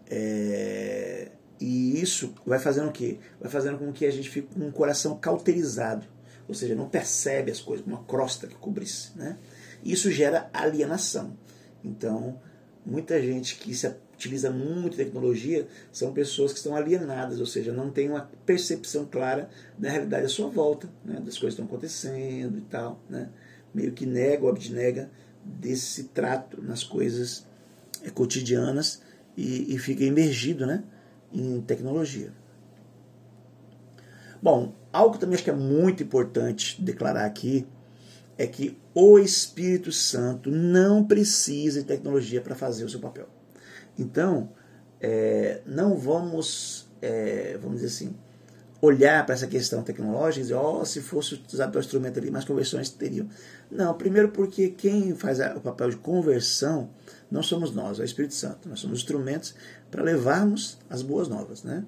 [0.09, 3.19] É e isso vai fazendo o quê?
[3.39, 6.07] Vai fazendo com que a gente fique com um coração cauterizado,
[6.47, 9.11] ou seja, não percebe as coisas, uma crosta que cobrisse.
[9.15, 9.37] Né?
[9.83, 11.37] Isso gera alienação.
[11.83, 12.39] Então,
[12.85, 13.87] muita gente que se
[14.21, 19.49] utiliza muito tecnologia são pessoas que estão alienadas, ou seja, não tem uma percepção clara
[19.77, 21.15] da realidade à sua volta, né?
[21.15, 22.99] das coisas que estão acontecendo e tal.
[23.09, 23.29] Né?
[23.73, 25.09] Meio que nega ou abnega
[25.43, 27.47] desse trato nas coisas
[28.03, 29.01] é, cotidianas
[29.35, 30.83] e, e fica emergido, né?
[31.33, 32.31] em tecnologia.
[34.41, 37.65] Bom, algo também acho que é muito importante declarar aqui
[38.37, 43.27] é que o Espírito Santo não precisa de tecnologia para fazer o seu papel.
[43.97, 44.49] Então,
[44.99, 48.15] é, não vamos, é, vamos dizer assim,
[48.81, 52.43] olhar para essa questão tecnológica e dizer, oh, se fosse usado o instrumento ali, mais
[52.43, 53.29] conversões teriam.
[53.69, 56.89] Não, primeiro porque quem faz o papel de conversão
[57.29, 58.67] não somos nós, é o Espírito Santo.
[58.67, 59.53] Nós somos instrumentos
[59.89, 61.85] para levarmos as boas novas, né?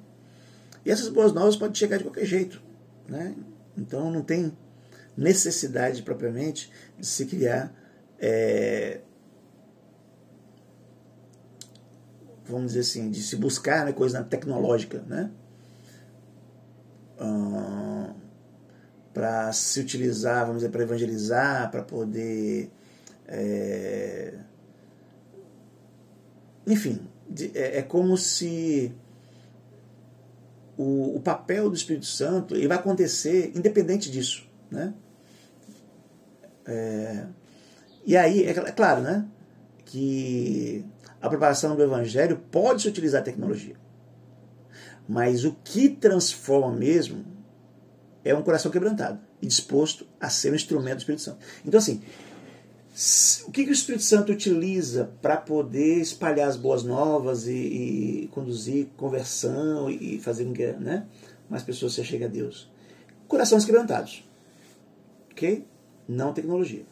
[0.85, 2.61] E essas boas novas podem chegar de qualquer jeito,
[3.07, 3.33] né?
[3.75, 4.55] Então não tem
[5.15, 7.73] necessidade propriamente de se criar,
[8.19, 9.01] é,
[12.45, 15.31] vamos dizer assim, de se buscar né, coisa tecnológica, né?
[19.13, 22.71] Para se utilizar, vamos dizer, para evangelizar, para poder
[23.27, 24.33] é,
[26.65, 27.01] enfim,
[27.53, 28.93] é, é como se
[30.77, 34.47] o, o papel do Espírito Santo ele vai acontecer independente disso.
[34.71, 34.93] Né?
[36.65, 37.25] É,
[38.05, 39.25] e aí, é, é claro, né,
[39.85, 40.85] que
[41.21, 43.75] a propagação do Evangelho pode se utilizar a tecnologia.
[45.07, 47.25] Mas o que transforma mesmo
[48.23, 51.39] é um coração quebrantado e disposto a ser um instrumento do Espírito Santo.
[51.65, 52.01] Então, assim,
[53.47, 58.29] o que, que o Espírito Santo utiliza para poder espalhar as boas novas e, e
[58.31, 61.05] conduzir conversão e, fazer com que né,
[61.49, 62.71] mais pessoas se cheguem a Deus?
[63.27, 64.23] Corações quebrantados.
[65.31, 65.65] Ok?
[66.07, 66.83] Não tecnologia.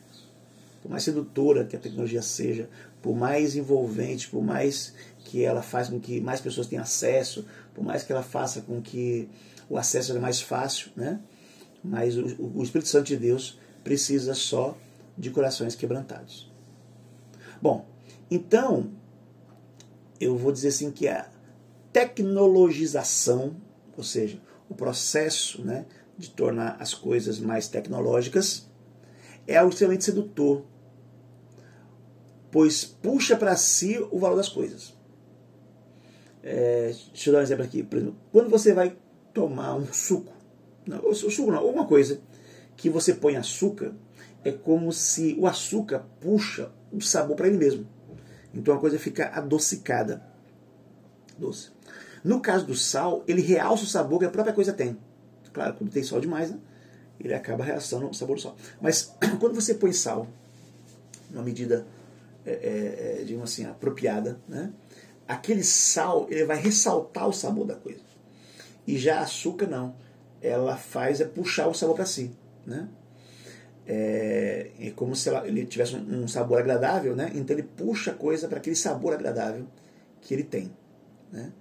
[0.81, 2.69] Por mais sedutora que a tecnologia seja,
[3.01, 4.93] por mais envolvente, por mais
[5.25, 8.81] que ela faça com que mais pessoas tenham acesso, por mais que ela faça com
[8.81, 9.29] que
[9.69, 11.19] o acesso seja mais fácil, né?
[11.83, 14.77] Mas o, o Espírito Santo de Deus precisa só
[15.17, 16.51] de corações quebrantados.
[17.61, 17.85] Bom,
[18.29, 18.91] então
[20.19, 21.27] eu vou dizer assim que a
[21.91, 23.55] tecnologização,
[23.97, 24.39] ou seja,
[24.69, 25.85] o processo né,
[26.17, 28.69] de tornar as coisas mais tecnológicas,
[29.47, 30.63] é algo extremamente sedutor,
[32.51, 34.93] pois puxa para si o valor das coisas.
[36.43, 37.83] É, deixa eu dar um exemplo aqui.
[37.83, 38.97] Por exemplo, quando você vai
[39.33, 40.33] tomar um suco,
[40.85, 42.19] não, o suco não, alguma coisa
[42.75, 43.93] que você põe açúcar,
[44.43, 47.87] é como se o açúcar puxa o sabor para ele mesmo.
[48.53, 50.23] Então a coisa fica adocicada.
[51.37, 51.69] Doce.
[52.23, 54.97] No caso do sal, ele realça o sabor que a própria coisa tem.
[55.53, 56.57] Claro, quando tem sal demais, né,
[57.23, 58.55] ele acaba realçando o sabor sal.
[58.79, 60.27] Mas quando você põe sal,
[61.29, 61.85] numa medida,
[62.45, 64.71] é, é, é, digamos assim, apropriada, né,
[65.27, 68.01] aquele sal ele vai ressaltar o sabor da coisa.
[68.85, 69.95] E já açúcar não.
[70.41, 72.31] Ela faz é puxar o sabor para si.
[72.65, 72.87] Né?
[73.87, 77.31] É, é como se ela, ele tivesse um, um, sabor agradável, né?
[77.35, 79.65] então ele puxa a coisa para aquele sabor agradável
[80.21, 80.71] que ele tem.
[81.31, 81.51] Né?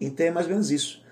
[0.00, 1.02] Então é mais ou menos isso.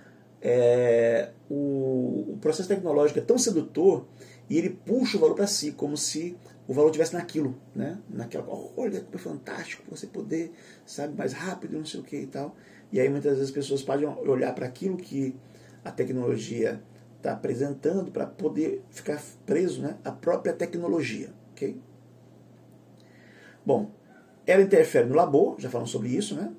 [0.41, 4.07] É, o, o, processo tecnológico é tão sedutor
[4.49, 6.37] e ele puxa o valor para si, como se
[6.69, 7.99] o valor tivesse naquilo, né?
[8.09, 10.53] Naquela, olha que fantástico você poder,
[10.85, 12.55] sabe, mais rápido, não sei o que e tal.
[12.93, 15.35] E aí muitas vezes as pessoas podem olhar para aquilo que
[15.85, 16.83] a tecnologia
[17.17, 21.31] está apresentando para poder ficar preso né, à própria tecnologia.
[21.53, 21.81] Okay?
[23.65, 23.91] Bom,
[24.47, 26.53] ela interfere no labor, já falamos sobre isso, né?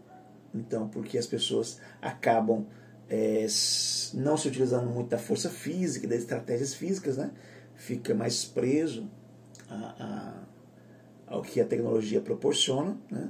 [0.54, 2.66] Então, porque as pessoas acabam
[3.10, 3.45] é,
[4.14, 7.32] não se utilizando muito da força física, das estratégias físicas, né?
[7.76, 9.10] Fica mais preso
[9.70, 10.45] a,
[11.28, 13.30] a, ao que a tecnologia proporciona, né?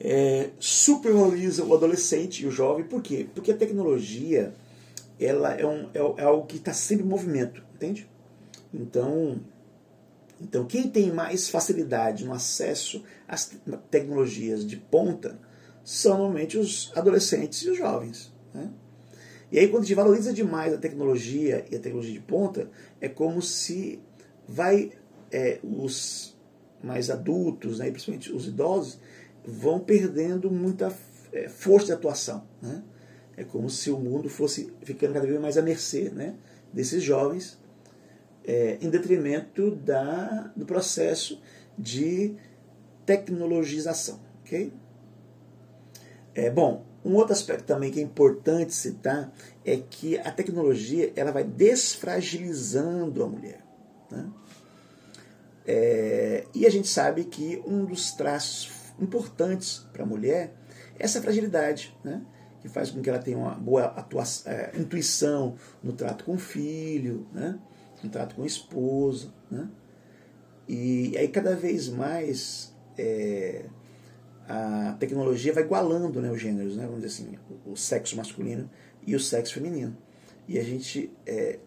[0.00, 3.26] É, supervaloriza o adolescente e o jovem, por quê?
[3.34, 4.54] Porque a tecnologia
[5.18, 8.08] ela é, um, é, é algo que está sempre em movimento, entende?
[8.72, 9.40] Então,
[10.40, 13.50] então, quem tem mais facilidade no acesso às
[13.90, 15.38] tecnologias de ponta
[15.88, 18.30] são normalmente os adolescentes e os jovens.
[18.52, 18.70] Né?
[19.50, 22.70] E aí, quando a gente valoriza demais a tecnologia e a tecnologia de ponta,
[23.00, 23.98] é como se
[24.46, 24.92] vai
[25.32, 26.36] é, os
[26.84, 28.98] mais adultos, né, principalmente os idosos,
[29.42, 30.94] vão perdendo muita
[31.32, 32.46] é, força de atuação.
[32.60, 32.82] Né?
[33.34, 36.34] É como se o mundo fosse ficando cada vez mais à mercê né,
[36.70, 37.58] desses jovens,
[38.44, 41.40] é, em detrimento da, do processo
[41.78, 42.36] de
[43.06, 44.20] tecnologização.
[44.42, 44.70] Okay?
[46.38, 49.32] É, bom, um outro aspecto também que é importante citar
[49.64, 53.60] é que a tecnologia ela vai desfragilizando a mulher.
[54.08, 54.30] Né?
[55.66, 58.70] É, e a gente sabe que um dos traços
[59.00, 60.54] importantes para a mulher
[60.96, 61.92] é essa fragilidade.
[62.04, 62.22] Né?
[62.60, 66.38] que faz com que ela tenha uma boa atuação, é, intuição no trato com o
[66.38, 67.58] filho, né?
[68.02, 69.32] no trato com a esposa.
[69.50, 69.68] Né?
[70.68, 73.64] E aí cada vez mais é,
[74.48, 76.86] a tecnologia vai igualando né, os gêneros, né?
[76.86, 78.68] vamos dizer assim, o, sexo masculino
[79.06, 79.94] e o sexo feminino.
[80.48, 81.12] E a gente.
[81.26, 81.58] É,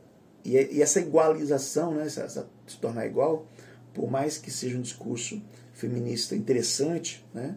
[0.44, 3.48] e, e, essa igualização, né, essa, essa, se tornar igual,
[3.94, 5.40] por mais que seja um discurso
[5.74, 7.56] feminista interessante, né,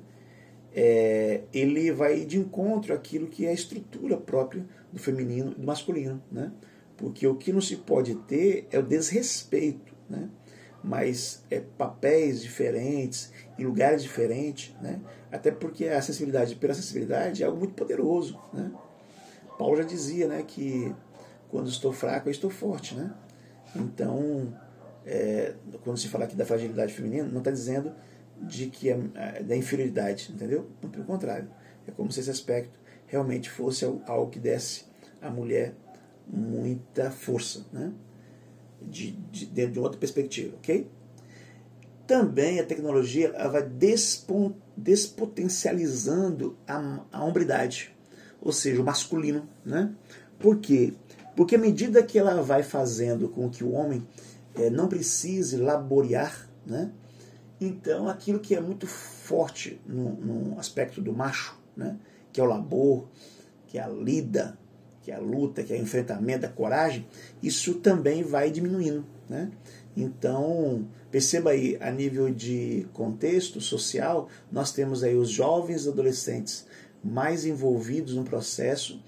[0.75, 5.66] é, ele vai de encontro àquilo que é a estrutura própria do feminino e do
[5.66, 6.53] masculino, né?
[6.99, 10.29] Porque o que não se pode ter é o desrespeito, né?
[10.87, 15.01] Mas é papéis diferentes, em lugares diferentes, né?
[15.32, 18.70] Até porque a sensibilidade pela sensibilidade é algo muito poderoso, né?
[19.59, 20.95] Paulo já dizia, né, que
[21.49, 23.14] quando estou fraco eu estou forte, né?
[23.74, 24.53] Então,
[25.07, 27.93] é, quando se fala aqui da fragilidade feminina, não está dizendo
[28.43, 30.68] de que é, é, da inferioridade, entendeu?
[30.93, 31.49] Pelo contrário,
[31.87, 34.85] é como se esse aspecto realmente fosse algo que desse
[35.22, 35.74] à mulher
[36.26, 37.93] muita força, né?
[38.89, 40.89] De, de, dentro de outra perspectiva, ok?
[42.07, 47.95] Também a tecnologia vai despon, despotencializando a, a hombridade,
[48.41, 49.49] ou seja, o masculino.
[49.64, 49.91] Né?
[50.39, 50.93] Por quê?
[51.35, 54.07] Porque à medida que ela vai fazendo com que o homem
[54.55, 56.93] é, não precise laborear, né?
[57.61, 61.97] então aquilo que é muito forte no, no aspecto do macho, né?
[62.32, 63.09] que é o labor,
[63.66, 64.59] que é a lida,
[65.05, 67.07] que é a luta, que é o enfrentamento, a coragem,
[67.42, 69.05] isso também vai diminuindo.
[69.28, 69.50] Né?
[69.94, 76.66] Então, perceba aí, a nível de contexto social, nós temos aí os jovens adolescentes
[77.05, 78.98] mais envolvidos no processo,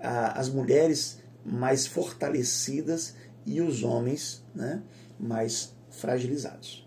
[0.00, 3.14] as mulheres mais fortalecidas
[3.46, 4.82] e os homens né,
[5.18, 6.84] mais fragilizados.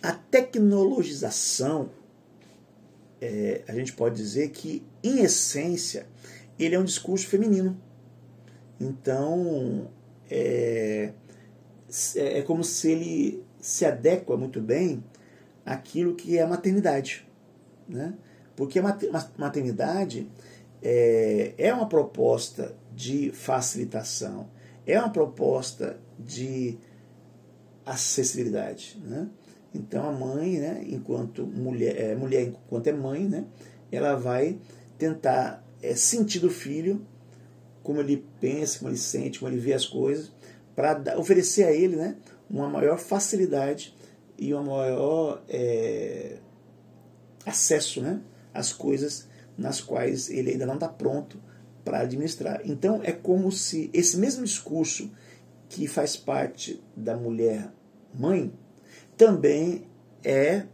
[0.00, 1.90] A tecnologização,
[3.20, 6.06] é, a gente pode dizer que, em essência,
[6.58, 7.76] ele é um discurso feminino.
[8.80, 9.90] Então,
[10.30, 11.12] é,
[12.16, 15.02] é, é como se ele se adequa muito bem
[15.64, 17.26] àquilo que é a maternidade.
[17.88, 18.14] Né?
[18.56, 18.82] Porque a
[19.38, 20.28] maternidade
[20.82, 24.48] é, é uma proposta de facilitação,
[24.86, 26.76] é uma proposta de
[27.86, 29.00] acessibilidade.
[29.04, 29.28] Né?
[29.74, 33.44] Então a mãe, né, enquanto mulher, é, mulher enquanto é mãe, né,
[33.90, 34.58] ela vai
[34.98, 37.04] tentar é, sentir do filho
[37.82, 40.30] como ele pensa, como ele sente, como ele vê as coisas,
[40.74, 42.16] para oferecer a ele né,
[42.48, 43.94] uma maior facilidade
[44.38, 46.38] e um maior é,
[47.44, 48.20] acesso né,
[48.54, 49.28] às coisas
[49.58, 51.38] nas quais ele ainda não está pronto
[51.84, 52.62] para administrar.
[52.64, 55.10] Então é como se esse mesmo discurso
[55.68, 57.72] que faz parte da mulher
[58.14, 58.52] mãe
[59.16, 59.86] também
[60.24, 60.64] é,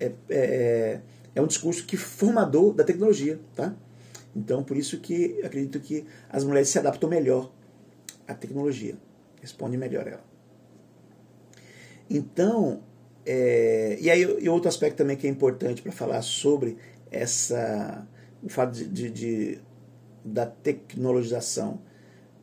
[0.00, 1.00] é, é,
[1.34, 3.40] é um discurso que formador da tecnologia.
[3.54, 3.74] Tá?
[4.38, 7.52] Então por isso que acredito que as mulheres se adaptam melhor
[8.26, 8.96] à tecnologia,
[9.40, 10.24] responde melhor ela.
[12.08, 12.82] Então,
[13.26, 16.76] é, e aí e outro aspecto também que é importante para falar sobre
[17.10, 18.06] essa
[18.42, 19.58] o fato de, de, de
[20.24, 21.80] da tecnologização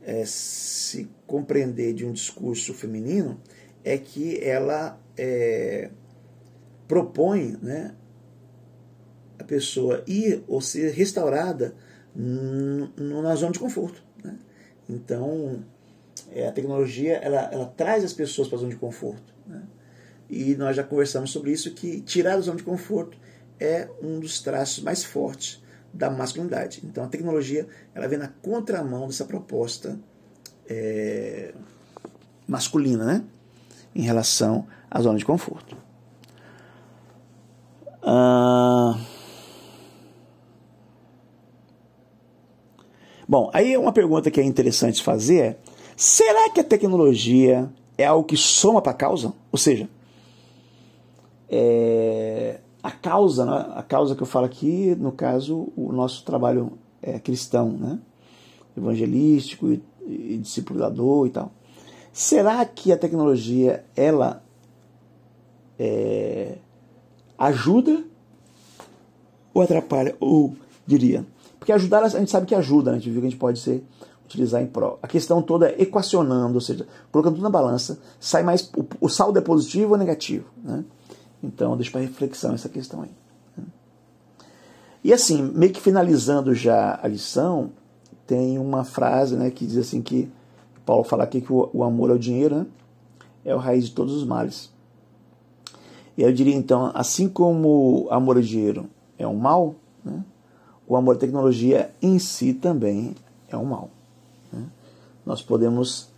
[0.03, 3.39] é, se compreender de um discurso feminino
[3.83, 5.89] é que ela é,
[6.87, 7.95] propõe né,
[9.39, 11.75] a pessoa ir ou ser restaurada
[12.15, 14.01] na zona de conforto.
[14.23, 14.37] Né?
[14.89, 15.63] Então,
[16.31, 19.33] é, a tecnologia ela, ela traz as pessoas para a zona de conforto.
[19.45, 19.61] Né?
[20.29, 23.17] E nós já conversamos sobre isso, que tirar a zona de conforto
[23.59, 25.63] é um dos traços mais fortes
[25.93, 26.81] da masculinidade.
[26.83, 29.97] Então a tecnologia ela vem na contramão dessa proposta
[30.67, 31.53] é,
[32.47, 33.23] masculina, né?
[33.93, 35.77] Em relação à zona de conforto.
[38.03, 38.99] Ah,
[43.27, 45.57] bom, aí uma pergunta que é interessante fazer é:
[45.95, 49.33] será que a tecnologia é algo que soma para a causa?
[49.51, 49.89] Ou seja,
[51.49, 53.73] é, a causa, né?
[53.75, 57.99] a causa que eu falo aqui, no caso, o nosso trabalho é cristão, né?
[58.77, 61.51] evangelístico e, e discipulador e tal.
[62.11, 64.43] Será que a tecnologia ela
[65.79, 66.57] é,
[67.37, 68.03] ajuda
[69.53, 70.15] ou atrapalha?
[70.19, 70.55] Ou
[70.85, 71.25] diria,
[71.65, 72.97] porque ajudar a gente sabe que ajuda, né?
[72.97, 73.83] a gente viu que a gente pode ser
[74.23, 74.99] utilizar em prol.
[75.01, 79.09] A questão toda é equacionando, ou seja, colocando tudo na balança, sai mais o, o
[79.09, 80.85] saldo é positivo ou negativo, né?
[81.41, 83.09] Então, deixa para reflexão essa questão aí.
[85.03, 87.71] E assim, meio que finalizando já a lição,
[88.27, 90.29] tem uma frase né, que diz assim que
[90.85, 92.65] Paulo fala aqui que o, o amor ao dinheiro né,
[93.43, 94.71] é o raiz de todos os males.
[96.15, 98.87] E eu diria então, assim como amor ao dinheiro
[99.17, 100.23] é um mal, né,
[100.87, 103.15] o amor à tecnologia em si também
[103.49, 103.89] é um mal.
[104.51, 104.63] Né?
[105.25, 106.09] Nós podemos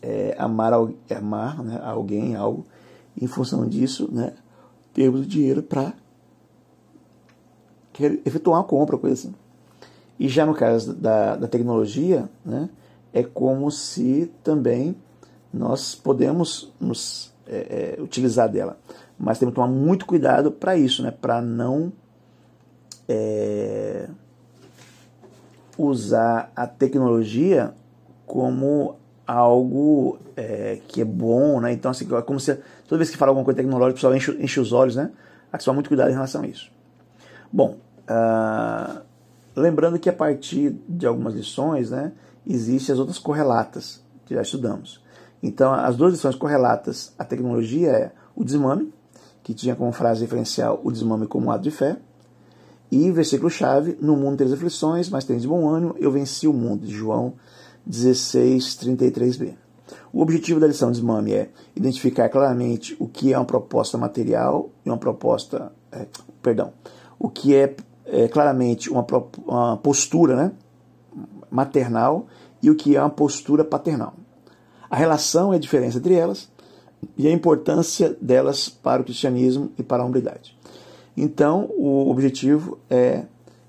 [0.00, 0.72] é, amar,
[1.10, 2.64] amar né, alguém, algo,
[3.20, 4.32] em função disso, né,
[4.92, 5.92] termos dinheiro para
[8.24, 9.34] efetuar uma compra, coisa assim.
[10.18, 12.68] E já no caso da, da tecnologia, né,
[13.12, 14.94] é como se também
[15.52, 18.78] nós podemos nos é, é, utilizar dela.
[19.18, 21.92] Mas temos que tomar muito cuidado para isso, né, para não
[23.08, 24.08] é,
[25.78, 27.72] usar a tecnologia
[28.26, 28.96] como
[29.26, 31.72] algo é, que é bom, né?
[31.72, 32.54] Então, assim, é como se
[32.86, 35.10] toda vez que fala alguma coisa tecnológica, o pessoal enche, enche os olhos, né?
[35.52, 36.70] Há que tomar muito cuidado em relação a isso.
[37.52, 37.76] Bom,
[38.08, 39.00] uh,
[39.54, 42.12] lembrando que a partir de algumas lições, né,
[42.46, 45.02] existem as outras correlatas que já estudamos.
[45.42, 48.92] Então, as duas lições correlatas à tecnologia é o desmame,
[49.42, 51.96] que tinha como frase referencial o desmame como ato de fé,
[52.90, 57.34] e versículo-chave, no mundo tem aflições, mas de bom ânimo, eu venci o mundo, João
[57.88, 59.54] 1633b.
[60.12, 64.70] O objetivo da lição de Desmame é identificar claramente o que é uma proposta material
[64.84, 66.06] e uma proposta, é,
[66.42, 66.72] perdão,
[67.18, 67.74] o que é
[68.06, 69.04] é, claramente uma,
[69.44, 70.52] uma postura né,
[71.50, 72.26] maternal
[72.62, 74.14] e o que é uma postura paternal.
[74.88, 76.48] A relação é a diferença entre elas
[77.18, 80.55] e a importância delas para o cristianismo e para a hombridade.
[81.16, 83.24] Então, o objetivo é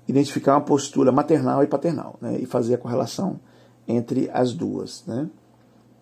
[0.06, 3.38] identificar uma postura maternal e paternal né, e fazer a correlação
[3.86, 5.04] entre as duas.
[5.06, 5.28] Né?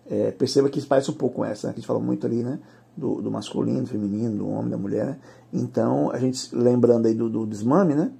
[0.09, 2.43] É, perceba que isso parece um pouco essa, né, que a gente fala muito ali
[2.43, 2.59] né,
[2.95, 5.05] do, do, masculino, do feminino, do homem, da mulher.
[5.05, 5.17] Né?
[5.53, 8.11] Então, a gente lembrando aí do, do desmame, né,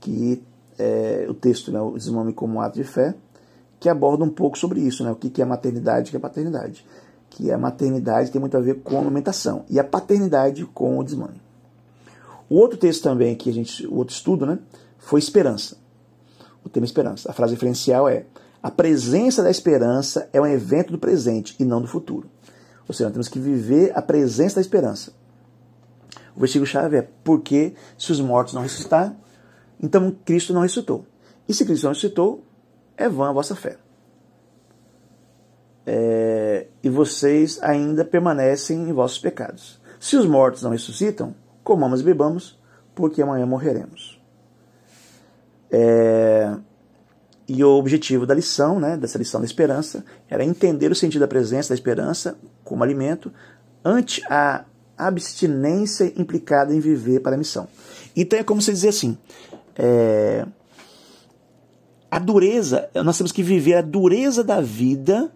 [0.00, 0.42] que
[0.78, 3.14] é, o texto, né, o desmame como ato de fé,
[3.80, 6.16] que aborda um pouco sobre isso, né, o que, que é maternidade e o que
[6.16, 6.84] é paternidade.
[7.30, 11.04] Que a maternidade tem muito a ver com a amamentação e a paternidade com o
[11.04, 11.40] desmame.
[12.48, 14.58] O outro texto também que a gente, o outro estudo, né,
[14.98, 15.76] foi esperança.
[16.64, 17.30] O tema esperança.
[17.30, 18.24] A frase referencial é:
[18.62, 22.28] a presença da esperança é um evento do presente e não do futuro.
[22.88, 25.12] Ou seja, nós temos que viver a presença da esperança.
[26.34, 29.14] O versículo-chave é: porque se os mortos não ressuscitar,
[29.80, 31.04] então Cristo não ressuscitou.
[31.48, 32.44] E se Cristo não ressuscitou,
[32.96, 33.76] é vã a vossa fé.
[35.86, 39.80] É, e vocês ainda permanecem em vossos pecados.
[39.98, 41.34] Se os mortos não ressuscitam,
[41.68, 42.58] comamos e bebamos,
[42.94, 44.18] porque amanhã morreremos.
[45.70, 46.56] É,
[47.46, 51.28] e o objetivo da lição, né, dessa lição da esperança, era entender o sentido da
[51.28, 53.30] presença da esperança como alimento
[53.84, 54.64] ante a
[54.96, 57.68] abstinência implicada em viver para a missão.
[58.16, 59.18] Então é como se dizer assim:
[59.76, 60.46] é,
[62.10, 65.30] a dureza, nós temos que viver a dureza da vida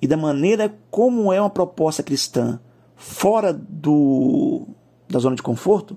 [0.00, 2.58] e da maneira como é uma proposta cristã
[2.96, 4.66] fora do,
[5.08, 5.96] da zona de conforto,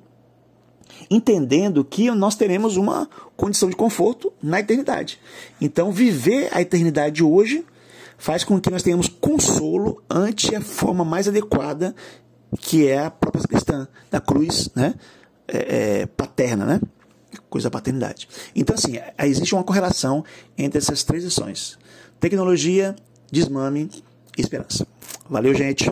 [1.09, 5.19] entendendo que nós teremos uma condição de conforto na eternidade.
[5.59, 7.65] Então, viver a eternidade hoje
[8.17, 11.95] faz com que nós tenhamos consolo ante a forma mais adequada
[12.59, 14.95] que é a própria cristã da cruz, né,
[15.47, 16.81] é, é, paterna, né,
[17.49, 18.27] coisa da paternidade.
[18.55, 20.23] Então, assim, existe uma correlação
[20.57, 21.77] entre essas três lições:
[22.19, 22.95] tecnologia,
[23.31, 23.89] desmame
[24.37, 24.85] e esperança.
[25.29, 25.89] Valeu, gente.